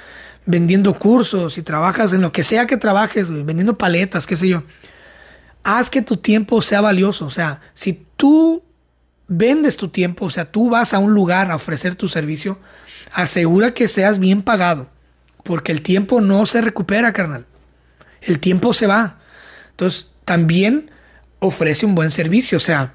[0.45, 4.63] vendiendo cursos, si trabajas en lo que sea que trabajes, vendiendo paletas, qué sé yo,
[5.63, 7.25] haz que tu tiempo sea valioso.
[7.25, 8.63] O sea, si tú
[9.27, 12.59] vendes tu tiempo, o sea, tú vas a un lugar a ofrecer tu servicio,
[13.13, 14.89] asegura que seas bien pagado,
[15.43, 17.45] porque el tiempo no se recupera, carnal.
[18.21, 19.19] El tiempo se va.
[19.71, 20.91] Entonces, también
[21.39, 22.93] ofrece un buen servicio, o sea,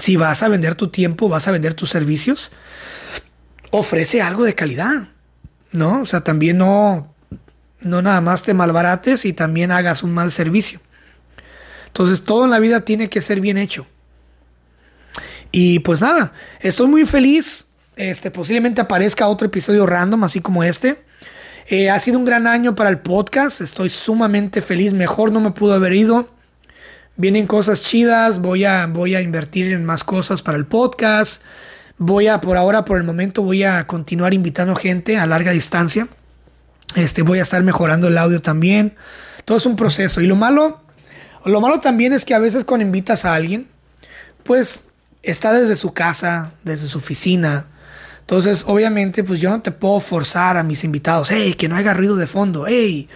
[0.00, 2.50] si vas a vender tu tiempo, vas a vender tus servicios,
[3.70, 5.08] ofrece algo de calidad.
[5.72, 6.02] ¿no?
[6.02, 7.14] O sea, también no,
[7.80, 10.80] no nada más te malbarates y también hagas un mal servicio.
[11.86, 13.86] Entonces, todo en la vida tiene que ser bien hecho.
[15.52, 17.66] Y pues nada, estoy muy feliz.
[17.96, 21.02] Este, posiblemente aparezca otro episodio random, así como este.
[21.68, 23.60] Eh, ha sido un gran año para el podcast.
[23.60, 24.92] Estoy sumamente feliz.
[24.92, 26.32] Mejor no me pudo haber ido.
[27.16, 28.40] Vienen cosas chidas.
[28.40, 31.42] Voy a, voy a invertir en más cosas para el podcast.
[31.98, 36.08] Voy a, por ahora, por el momento, voy a continuar invitando gente a larga distancia.
[36.94, 38.94] Este, voy a estar mejorando el audio también.
[39.44, 40.20] Todo es un proceso.
[40.20, 40.80] Y lo malo,
[41.44, 43.68] lo malo también es que a veces cuando invitas a alguien,
[44.44, 44.84] pues
[45.22, 47.66] está desde su casa, desde su oficina.
[48.20, 51.94] Entonces, obviamente, pues yo no te puedo forzar a mis invitados, hey, que no haga
[51.94, 53.08] ruido de fondo, hey,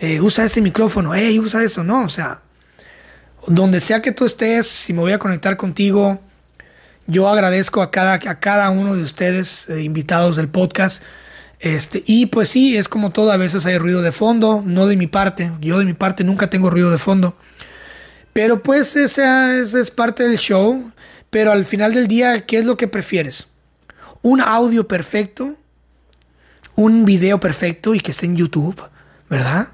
[0.00, 2.40] eh, usa este micrófono, hey, usa eso, no, o sea,
[3.46, 6.20] donde sea que tú estés, si me voy a conectar contigo,
[7.06, 11.02] yo agradezco a cada, a cada uno de ustedes, eh, invitados del podcast.
[11.58, 14.96] Este, y pues sí, es como todo, a veces hay ruido de fondo, no de
[14.96, 17.36] mi parte, yo de mi parte nunca tengo ruido de fondo.
[18.32, 20.92] Pero pues esa, esa es parte del show.
[21.30, 23.46] Pero al final del día, ¿qué es lo que prefieres?
[24.22, 25.56] ¿Un audio perfecto?
[26.74, 28.82] ¿Un video perfecto y que esté en YouTube?
[29.28, 29.68] ¿Verdad?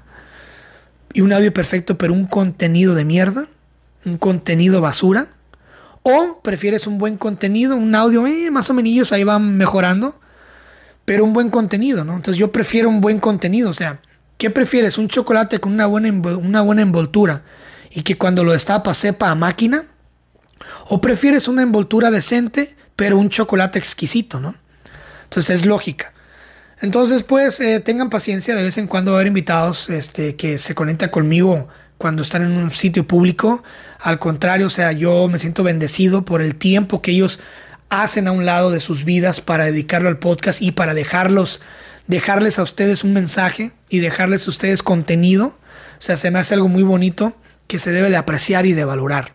[1.13, 3.47] ¿Y un audio perfecto pero un contenido de mierda?
[4.07, 5.27] ¿Un contenido basura?
[6.01, 10.17] ¿O prefieres un buen contenido, un audio eh, más o menos ahí van mejorando?
[11.03, 12.15] Pero un buen contenido, ¿no?
[12.15, 13.69] Entonces yo prefiero un buen contenido.
[13.69, 13.99] O sea,
[14.37, 14.97] ¿qué prefieres?
[14.97, 17.43] ¿Un chocolate con una buena, una buena envoltura
[17.91, 19.83] y que cuando lo destapas sepa a máquina?
[20.87, 24.55] ¿O prefieres una envoltura decente, pero un chocolate exquisito, ¿no?
[25.25, 26.13] Entonces es lógica.
[26.79, 30.57] Entonces, pues, eh, tengan paciencia, de vez en cuando va a haber invitados este, que
[30.59, 33.63] se conectan conmigo cuando están en un sitio público.
[33.99, 37.39] Al contrario, o sea, yo me siento bendecido por el tiempo que ellos
[37.89, 41.61] hacen a un lado de sus vidas para dedicarlo al podcast y para dejarlos,
[42.07, 45.57] dejarles a ustedes un mensaje y dejarles a ustedes contenido.
[45.97, 47.35] O sea, se me hace algo muy bonito
[47.67, 49.33] que se debe de apreciar y de valorar.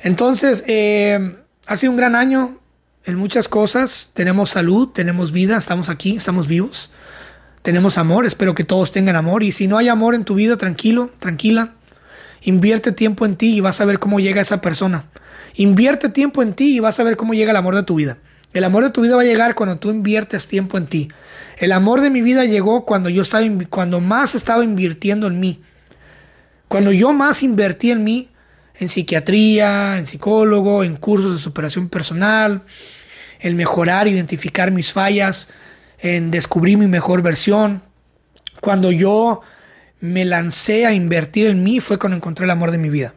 [0.00, 1.36] Entonces, eh,
[1.66, 2.60] ha sido un gran año
[3.04, 4.10] en muchas cosas.
[4.14, 6.90] Tenemos salud, tenemos vida, estamos aquí, estamos vivos.
[7.64, 9.42] Tenemos amor, espero que todos tengan amor.
[9.42, 11.72] Y si no hay amor en tu vida, tranquilo, tranquila.
[12.42, 15.06] Invierte tiempo en ti y vas a ver cómo llega esa persona.
[15.54, 18.18] Invierte tiempo en ti y vas a ver cómo llega el amor de tu vida.
[18.52, 21.08] El amor de tu vida va a llegar cuando tú inviertes tiempo en ti.
[21.56, 25.62] El amor de mi vida llegó cuando yo estaba, cuando más estaba invirtiendo en mí.
[26.68, 28.28] Cuando yo más invertí en mí,
[28.74, 32.60] en psiquiatría, en psicólogo, en cursos de superación personal,
[33.40, 35.48] en mejorar, identificar mis fallas,
[36.04, 37.82] en descubrir mi mejor versión.
[38.60, 39.40] Cuando yo
[40.00, 43.14] me lancé a invertir en mí fue cuando encontré el amor de mi vida.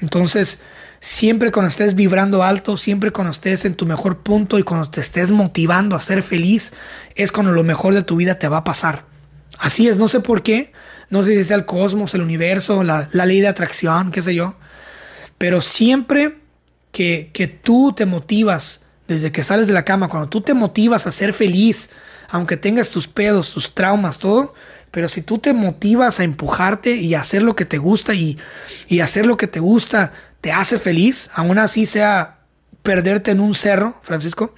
[0.00, 0.60] Entonces,
[1.00, 5.00] siempre cuando estés vibrando alto, siempre cuando estés en tu mejor punto y cuando te
[5.00, 6.72] estés motivando a ser feliz,
[7.16, 9.06] es cuando lo mejor de tu vida te va a pasar.
[9.58, 10.72] Así es, no sé por qué,
[11.10, 14.36] no sé si sea el cosmos, el universo, la, la ley de atracción, qué sé
[14.36, 14.54] yo,
[15.36, 16.38] pero siempre
[16.92, 21.06] que, que tú te motivas desde que sales de la cama, cuando tú te motivas
[21.06, 21.90] a ser feliz,
[22.30, 24.54] aunque tengas tus pedos, tus traumas, todo,
[24.90, 28.38] pero si tú te motivas a empujarte y a hacer lo que te gusta y,
[28.88, 32.40] y hacer lo que te gusta te hace feliz, aún así sea
[32.82, 34.54] perderte en un cerro, Francisco,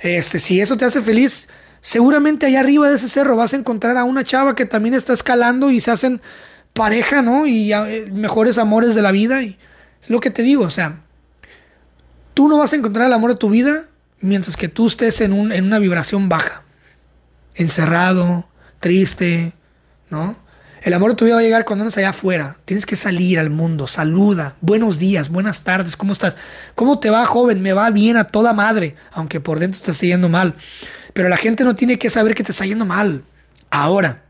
[0.00, 1.48] este, si eso te hace feliz,
[1.80, 5.12] seguramente allá arriba de ese cerro vas a encontrar a una chava que también está
[5.12, 6.20] escalando y se hacen
[6.72, 7.46] pareja, ¿no?
[7.46, 9.42] Y eh, mejores amores de la vida.
[9.42, 9.58] Y
[10.00, 11.02] es lo que te digo, o sea,
[12.38, 13.86] tú no vas a encontrar el amor de tu vida
[14.20, 16.62] mientras que tú estés en, un, en una vibración baja,
[17.56, 18.46] encerrado,
[18.78, 19.54] triste,
[20.08, 20.36] ¿no?
[20.82, 22.56] El amor de tu vida va a llegar cuando andas allá afuera.
[22.64, 26.36] Tienes que salir al mundo, saluda, buenos días, buenas tardes, ¿cómo estás?
[26.76, 27.60] ¿Cómo te va, joven?
[27.60, 30.54] Me va bien a toda madre, aunque por dentro te esté yendo mal.
[31.14, 33.24] Pero la gente no tiene que saber que te está yendo mal.
[33.68, 34.22] Ahora,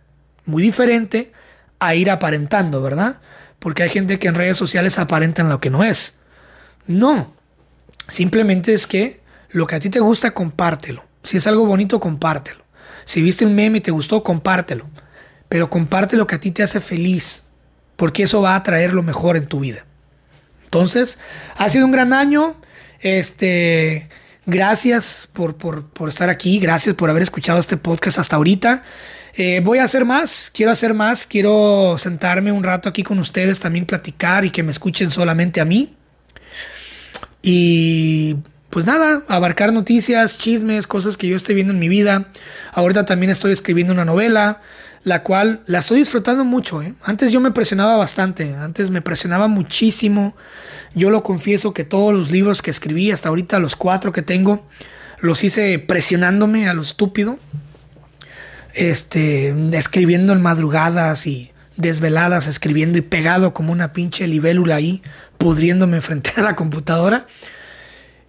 [0.47, 1.31] muy diferente
[1.79, 3.19] a ir aparentando, ¿verdad?
[3.59, 6.15] Porque hay gente que en redes sociales aparentan lo que no es.
[6.87, 7.37] No,
[8.09, 11.05] Simplemente es que lo que a ti te gusta, compártelo.
[11.23, 12.65] Si es algo bonito, compártelo.
[13.05, 14.89] Si viste un meme y te gustó, compártelo.
[15.49, 17.45] Pero comparte lo que a ti te hace feliz,
[17.97, 19.85] porque eso va a traer lo mejor en tu vida.
[20.65, 21.19] Entonces,
[21.57, 22.57] ha sido un gran año.
[23.01, 24.09] Este,
[24.45, 25.57] gracias por,
[26.09, 28.83] estar aquí, gracias por haber escuchado este podcast hasta ahorita.
[29.35, 33.61] Eh, voy a hacer más, quiero hacer más, quiero sentarme un rato aquí con ustedes,
[33.61, 35.95] también platicar y que me escuchen solamente a mí.
[37.51, 38.37] Y
[38.69, 42.29] pues nada, abarcar noticias, chismes, cosas que yo estoy viendo en mi vida.
[42.75, 44.61] Ahorita también estoy escribiendo una novela,
[45.03, 46.83] la cual la estoy disfrutando mucho.
[46.83, 46.93] ¿eh?
[47.03, 50.37] Antes yo me presionaba bastante, antes me presionaba muchísimo.
[50.95, 54.69] Yo lo confieso que todos los libros que escribí, hasta ahorita los cuatro que tengo,
[55.19, 57.39] los hice presionándome a lo estúpido.
[58.75, 65.03] Este, escribiendo en madrugadas y desveladas, escribiendo y pegado como una pinche libélula ahí,
[65.39, 67.27] pudriéndome frente a la computadora.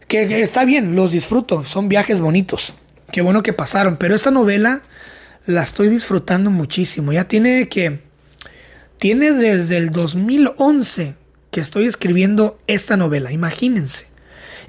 [0.08, 2.74] Que, está bien, los disfruto, son viajes bonitos.
[3.12, 4.82] Qué bueno que pasaron, pero esta novela
[5.46, 7.12] la estoy disfrutando muchísimo.
[7.12, 8.00] Ya tiene que
[8.98, 11.16] tiene desde el 2011
[11.52, 14.08] que estoy escribiendo esta novela, imagínense.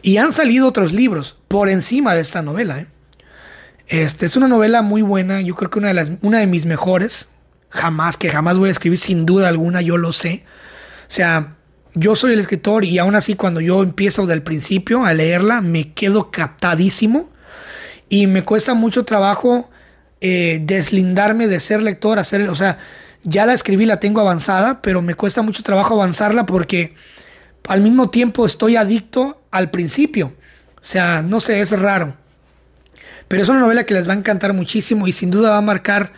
[0.02, 2.80] Y han salido otros libros por encima de esta novela.
[2.80, 2.86] ¿eh?
[3.88, 6.64] Este es una novela muy buena, yo creo que una de, las, una de mis
[6.64, 7.28] mejores.
[7.70, 10.44] Jamás, que jamás voy a escribir sin duda alguna, yo lo sé.
[11.08, 11.54] O sea,
[11.94, 15.92] yo soy el escritor y aún así cuando yo empiezo del principio a leerla me
[15.92, 17.30] quedo captadísimo
[18.08, 19.70] y me cuesta mucho trabajo
[20.20, 22.78] eh, deslindarme de ser lector, hacer, o sea,
[23.22, 26.94] ya la escribí, la tengo avanzada, pero me cuesta mucho trabajo avanzarla porque
[27.68, 30.34] al mismo tiempo estoy adicto al principio.
[30.76, 32.14] O sea, no sé, es raro.
[33.28, 35.62] Pero es una novela que les va a encantar muchísimo y sin duda va a
[35.62, 36.12] marcar,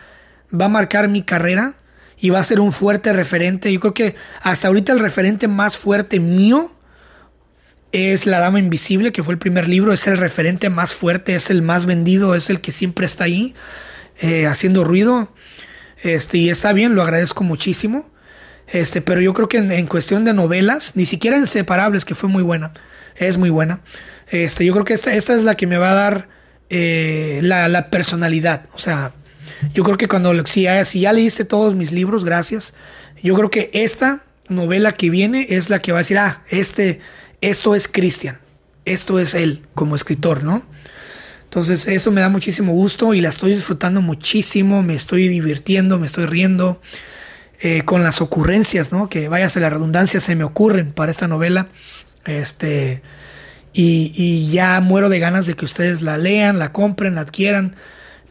[0.59, 1.75] va a marcar mi carrera
[2.17, 3.71] y va a ser un fuerte referente.
[3.71, 6.71] Yo creo que hasta ahorita el referente más fuerte mío
[7.91, 11.49] es La Dama Invisible, que fue el primer libro, es el referente más fuerte, es
[11.49, 13.53] el más vendido, es el que siempre está ahí
[14.19, 15.31] eh, haciendo ruido.
[16.01, 18.09] Este, y está bien, lo agradezco muchísimo.
[18.67, 22.43] Este, pero yo creo que en, cuestión de novelas, ni siquiera Inseparables, que fue muy
[22.43, 22.73] buena,
[23.15, 23.81] es muy buena.
[24.29, 26.29] Este, yo creo que esta, esta es la que me va a dar
[26.69, 28.65] eh, la, personalidad.
[28.73, 29.11] O sea,
[29.73, 32.73] yo creo que cuando si ya, si ya leíste todos mis libros, gracias.
[33.21, 36.99] Yo creo que esta novela que viene es la que va a decir, ah, este,
[37.41, 38.39] esto es Cristian,
[38.85, 40.63] esto es él como escritor, ¿no?
[41.43, 46.07] Entonces eso me da muchísimo gusto y la estoy disfrutando muchísimo, me estoy divirtiendo, me
[46.07, 46.81] estoy riendo
[47.61, 49.07] eh, con las ocurrencias, ¿no?
[49.07, 51.67] Que váyase la redundancia, se me ocurren para esta novela.
[52.25, 53.03] Este,
[53.73, 57.75] y, ya muero de ganas de que ustedes la lean, la compren, la adquieran.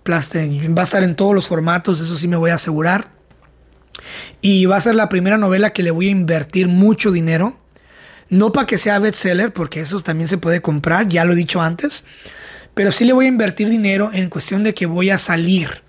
[0.09, 3.11] Va a estar en todos los formatos, eso sí me voy a asegurar.
[4.41, 7.59] Y va a ser la primera novela que le voy a invertir mucho dinero.
[8.29, 11.61] No para que sea bestseller, porque eso también se puede comprar, ya lo he dicho
[11.61, 12.05] antes.
[12.75, 15.83] Pero sí le voy a invertir dinero en cuestión de que voy a salir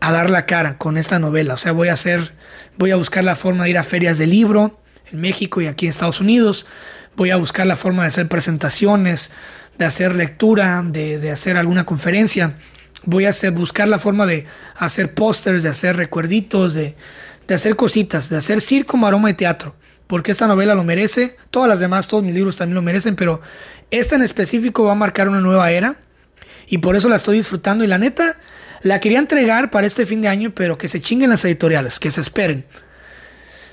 [0.00, 1.54] a dar la cara con esta novela.
[1.54, 2.34] O sea, voy a hacer,
[2.76, 4.80] voy a buscar la forma de ir a ferias de libro
[5.10, 6.66] en México y aquí en Estados Unidos
[7.16, 9.30] voy a buscar la forma de hacer presentaciones,
[9.78, 12.54] de hacer lectura, de, hacer alguna conferencia.
[13.06, 14.46] Voy a hacer, buscar la forma de
[14.76, 16.94] hacer pósters, de hacer recuerditos, de,
[17.48, 19.74] hacer cositas, de hacer circo, maroma y teatro.
[20.06, 23.40] Porque esta novela lo merece, todas las demás, todos mis libros también lo merecen, pero
[23.90, 25.96] esta en específico va a marcar una nueva era
[26.68, 27.84] y por eso la estoy disfrutando.
[27.84, 28.36] Y la neta,
[28.82, 32.10] la quería entregar para este fin de año, pero que se chinguen las editoriales, que
[32.10, 32.64] se esperen.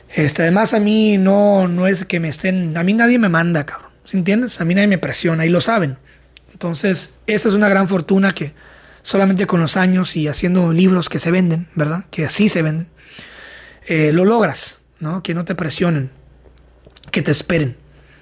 [0.10, 2.78] Este, además, a mí no, no es que me estén.
[2.78, 3.92] A mí nadie me manda, cabrón.
[4.06, 4.62] ¿Sí entiendes?
[4.62, 5.98] A mí nadie me presiona y lo saben.
[6.52, 8.54] Entonces, esa es una gran fortuna que
[9.04, 12.06] solamente con los años y haciendo libros que se venden, ¿verdad?
[12.10, 12.88] Que así se venden,
[13.86, 15.22] eh, lo logras, ¿no?
[15.22, 16.10] Que no te presionen,
[17.12, 17.78] que te esperen.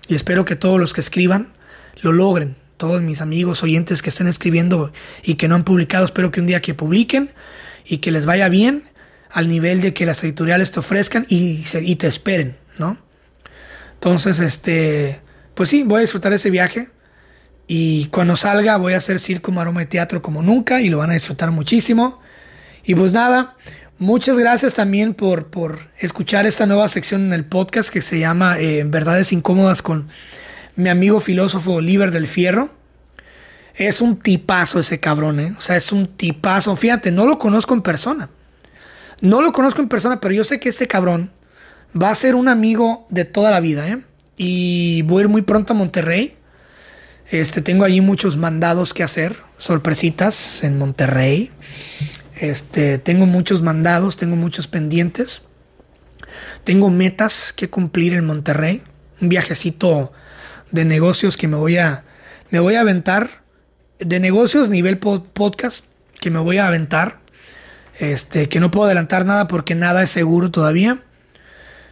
[0.10, 1.54] Y espero que todos los que escriban
[2.02, 2.58] lo logren.
[2.78, 4.92] Todos mis amigos oyentes que estén escribiendo
[5.24, 7.32] y que no han publicado, espero que un día que publiquen
[7.86, 8.84] y que les vaya bien
[9.30, 12.98] al nivel de que las editoriales te ofrezcan y, y te esperen, ¿no?
[13.94, 15.22] Entonces, este,
[15.54, 16.90] pues sí, voy a disfrutar ese viaje.
[17.74, 21.12] Y cuando salga voy a hacer circo, maroma y teatro como nunca y lo van
[21.12, 22.20] a disfrutar muchísimo.
[22.84, 23.56] Y pues nada,
[23.98, 28.60] muchas gracias también por, por escuchar esta nueva sección en el podcast que se llama
[28.60, 30.10] eh, Verdades Incómodas con
[30.76, 32.72] mi amigo filósofo Oliver del Fierro.
[33.76, 35.56] Es un tipazo ese cabrón, ¿eh?
[35.58, 36.76] O sea, es un tipazo.
[36.76, 38.30] Fíjate, no lo conozco en persona.
[39.22, 41.32] No lo conozco en persona, pero yo sé que este cabrón
[41.96, 44.02] va a ser un amigo de toda la vida, ¿eh?
[44.36, 46.36] Y voy a ir muy pronto a Monterrey.
[47.32, 51.50] Este, tengo allí muchos mandados que hacer, sorpresitas en Monterrey.
[52.36, 55.44] Este, tengo muchos mandados, tengo muchos pendientes.
[56.66, 58.84] Tengo metas que cumplir en Monterrey.
[59.22, 60.12] Un viajecito
[60.72, 62.04] de negocios que me voy a
[62.50, 63.44] me voy a aventar
[64.00, 65.86] de negocios nivel podcast
[66.20, 67.20] que me voy a aventar
[68.00, 71.00] este, que no puedo adelantar nada porque nada es seguro todavía.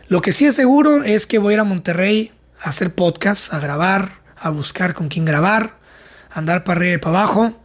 [0.09, 3.53] Lo que sí es seguro es que voy a ir a Monterrey a hacer podcast,
[3.53, 5.77] a grabar, a buscar con quién grabar,
[6.31, 7.59] andar para arriba y para abajo.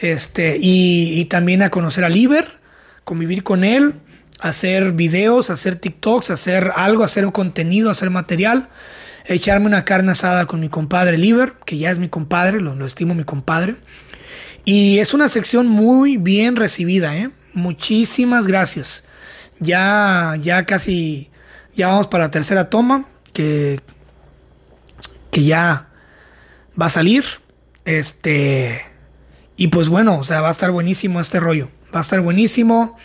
[0.00, 2.58] Este, y, también a conocer a Liber,
[3.04, 3.94] convivir con él,
[4.40, 8.68] hacer videos, hacer TikToks, hacer algo, hacer un contenido, hacer material,
[9.24, 12.84] echarme una carne asada con mi compadre Liber, que ya es mi compadre, lo, lo
[12.84, 13.76] estimo mi compadre.
[14.64, 17.30] Y es una sección muy bien recibida, ¿eh?
[17.54, 19.04] muchísimas gracias.
[19.58, 21.30] Ya, ya casi,
[21.74, 23.80] ya vamos para la tercera toma, que,
[25.30, 25.88] que ya
[26.80, 27.24] va a salir.
[27.84, 28.82] Este,
[29.56, 31.70] y pues bueno, o sea, va a estar buenísimo este rollo.
[31.94, 32.96] Va a estar buenísimo.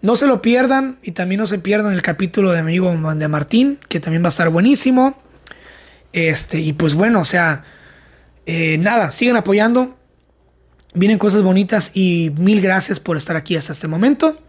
[0.00, 3.28] No se lo pierdan y también no se pierdan el capítulo de mi amigo de
[3.28, 5.20] Martín, que también va a estar buenísimo.
[6.12, 7.64] Este, y pues bueno, o sea,
[8.46, 9.96] eh, nada, sigan apoyando.
[10.94, 14.40] Vienen cosas bonitas y mil gracias por estar aquí hasta este momento.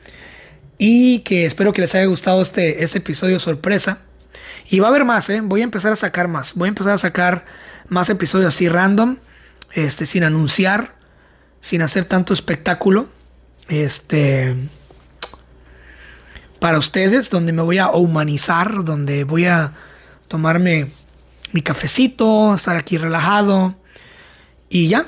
[0.78, 4.00] Y que espero que les haya gustado este, este episodio sorpresa.
[4.70, 5.42] Y va a haber más, ¿eh?
[5.42, 6.54] Voy a empezar a sacar más.
[6.54, 7.46] Voy a empezar a sacar
[7.90, 9.18] más episodios así random.
[9.74, 10.96] Este, sin anunciar.
[11.62, 13.10] Sin hacer tanto espectáculo.
[13.68, 14.56] Este.
[16.60, 18.84] Para ustedes, donde me voy a humanizar.
[18.84, 19.74] Donde voy a
[20.28, 20.88] tomarme
[21.52, 22.56] mi cafecito.
[22.56, 23.76] Estar aquí relajado.
[24.70, 25.08] Y ya,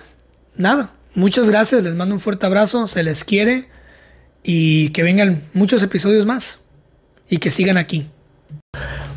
[0.56, 3.68] nada Muchas gracias, les mando un fuerte abrazo, se les quiere
[4.44, 6.60] y que vengan muchos episodios más
[7.30, 8.10] y que sigan aquí.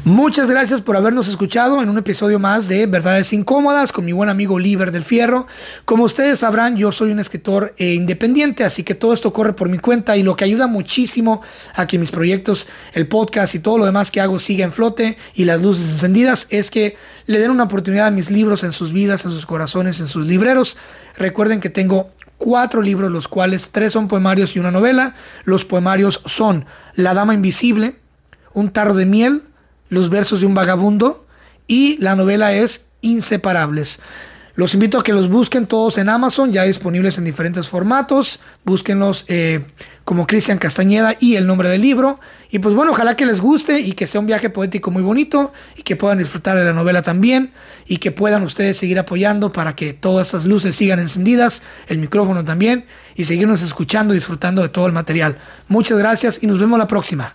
[0.04, 4.28] Muchas gracias por habernos escuchado en un episodio más de Verdades Incómodas con mi buen
[4.28, 5.46] amigo Oliver del Fierro.
[5.86, 9.70] Como ustedes sabrán, yo soy un escritor eh, independiente, así que todo esto corre por
[9.70, 11.40] mi cuenta y lo que ayuda muchísimo
[11.74, 15.16] a que mis proyectos, el podcast y todo lo demás que hago siga en flote
[15.34, 18.92] y las luces encendidas es que le den una oportunidad a mis libros en sus
[18.92, 20.76] vidas, en sus corazones, en sus libreros.
[21.16, 25.14] Recuerden que tengo cuatro libros, los cuales tres son poemarios y una novela.
[25.44, 27.96] Los poemarios son La Dama Invisible,
[28.52, 29.44] Un Tarro de Miel,
[29.94, 31.26] los versos de un vagabundo
[31.66, 34.00] y la novela es Inseparables.
[34.56, 38.38] Los invito a que los busquen todos en Amazon, ya disponibles en diferentes formatos.
[38.64, 39.64] Búsquenlos eh,
[40.04, 42.20] como Cristian Castañeda y el nombre del libro.
[42.52, 45.52] Y pues bueno, ojalá que les guste y que sea un viaje poético muy bonito
[45.76, 47.52] y que puedan disfrutar de la novela también
[47.86, 52.44] y que puedan ustedes seguir apoyando para que todas estas luces sigan encendidas, el micrófono
[52.44, 55.36] también y seguirnos escuchando y disfrutando de todo el material.
[55.66, 57.34] Muchas gracias y nos vemos la próxima.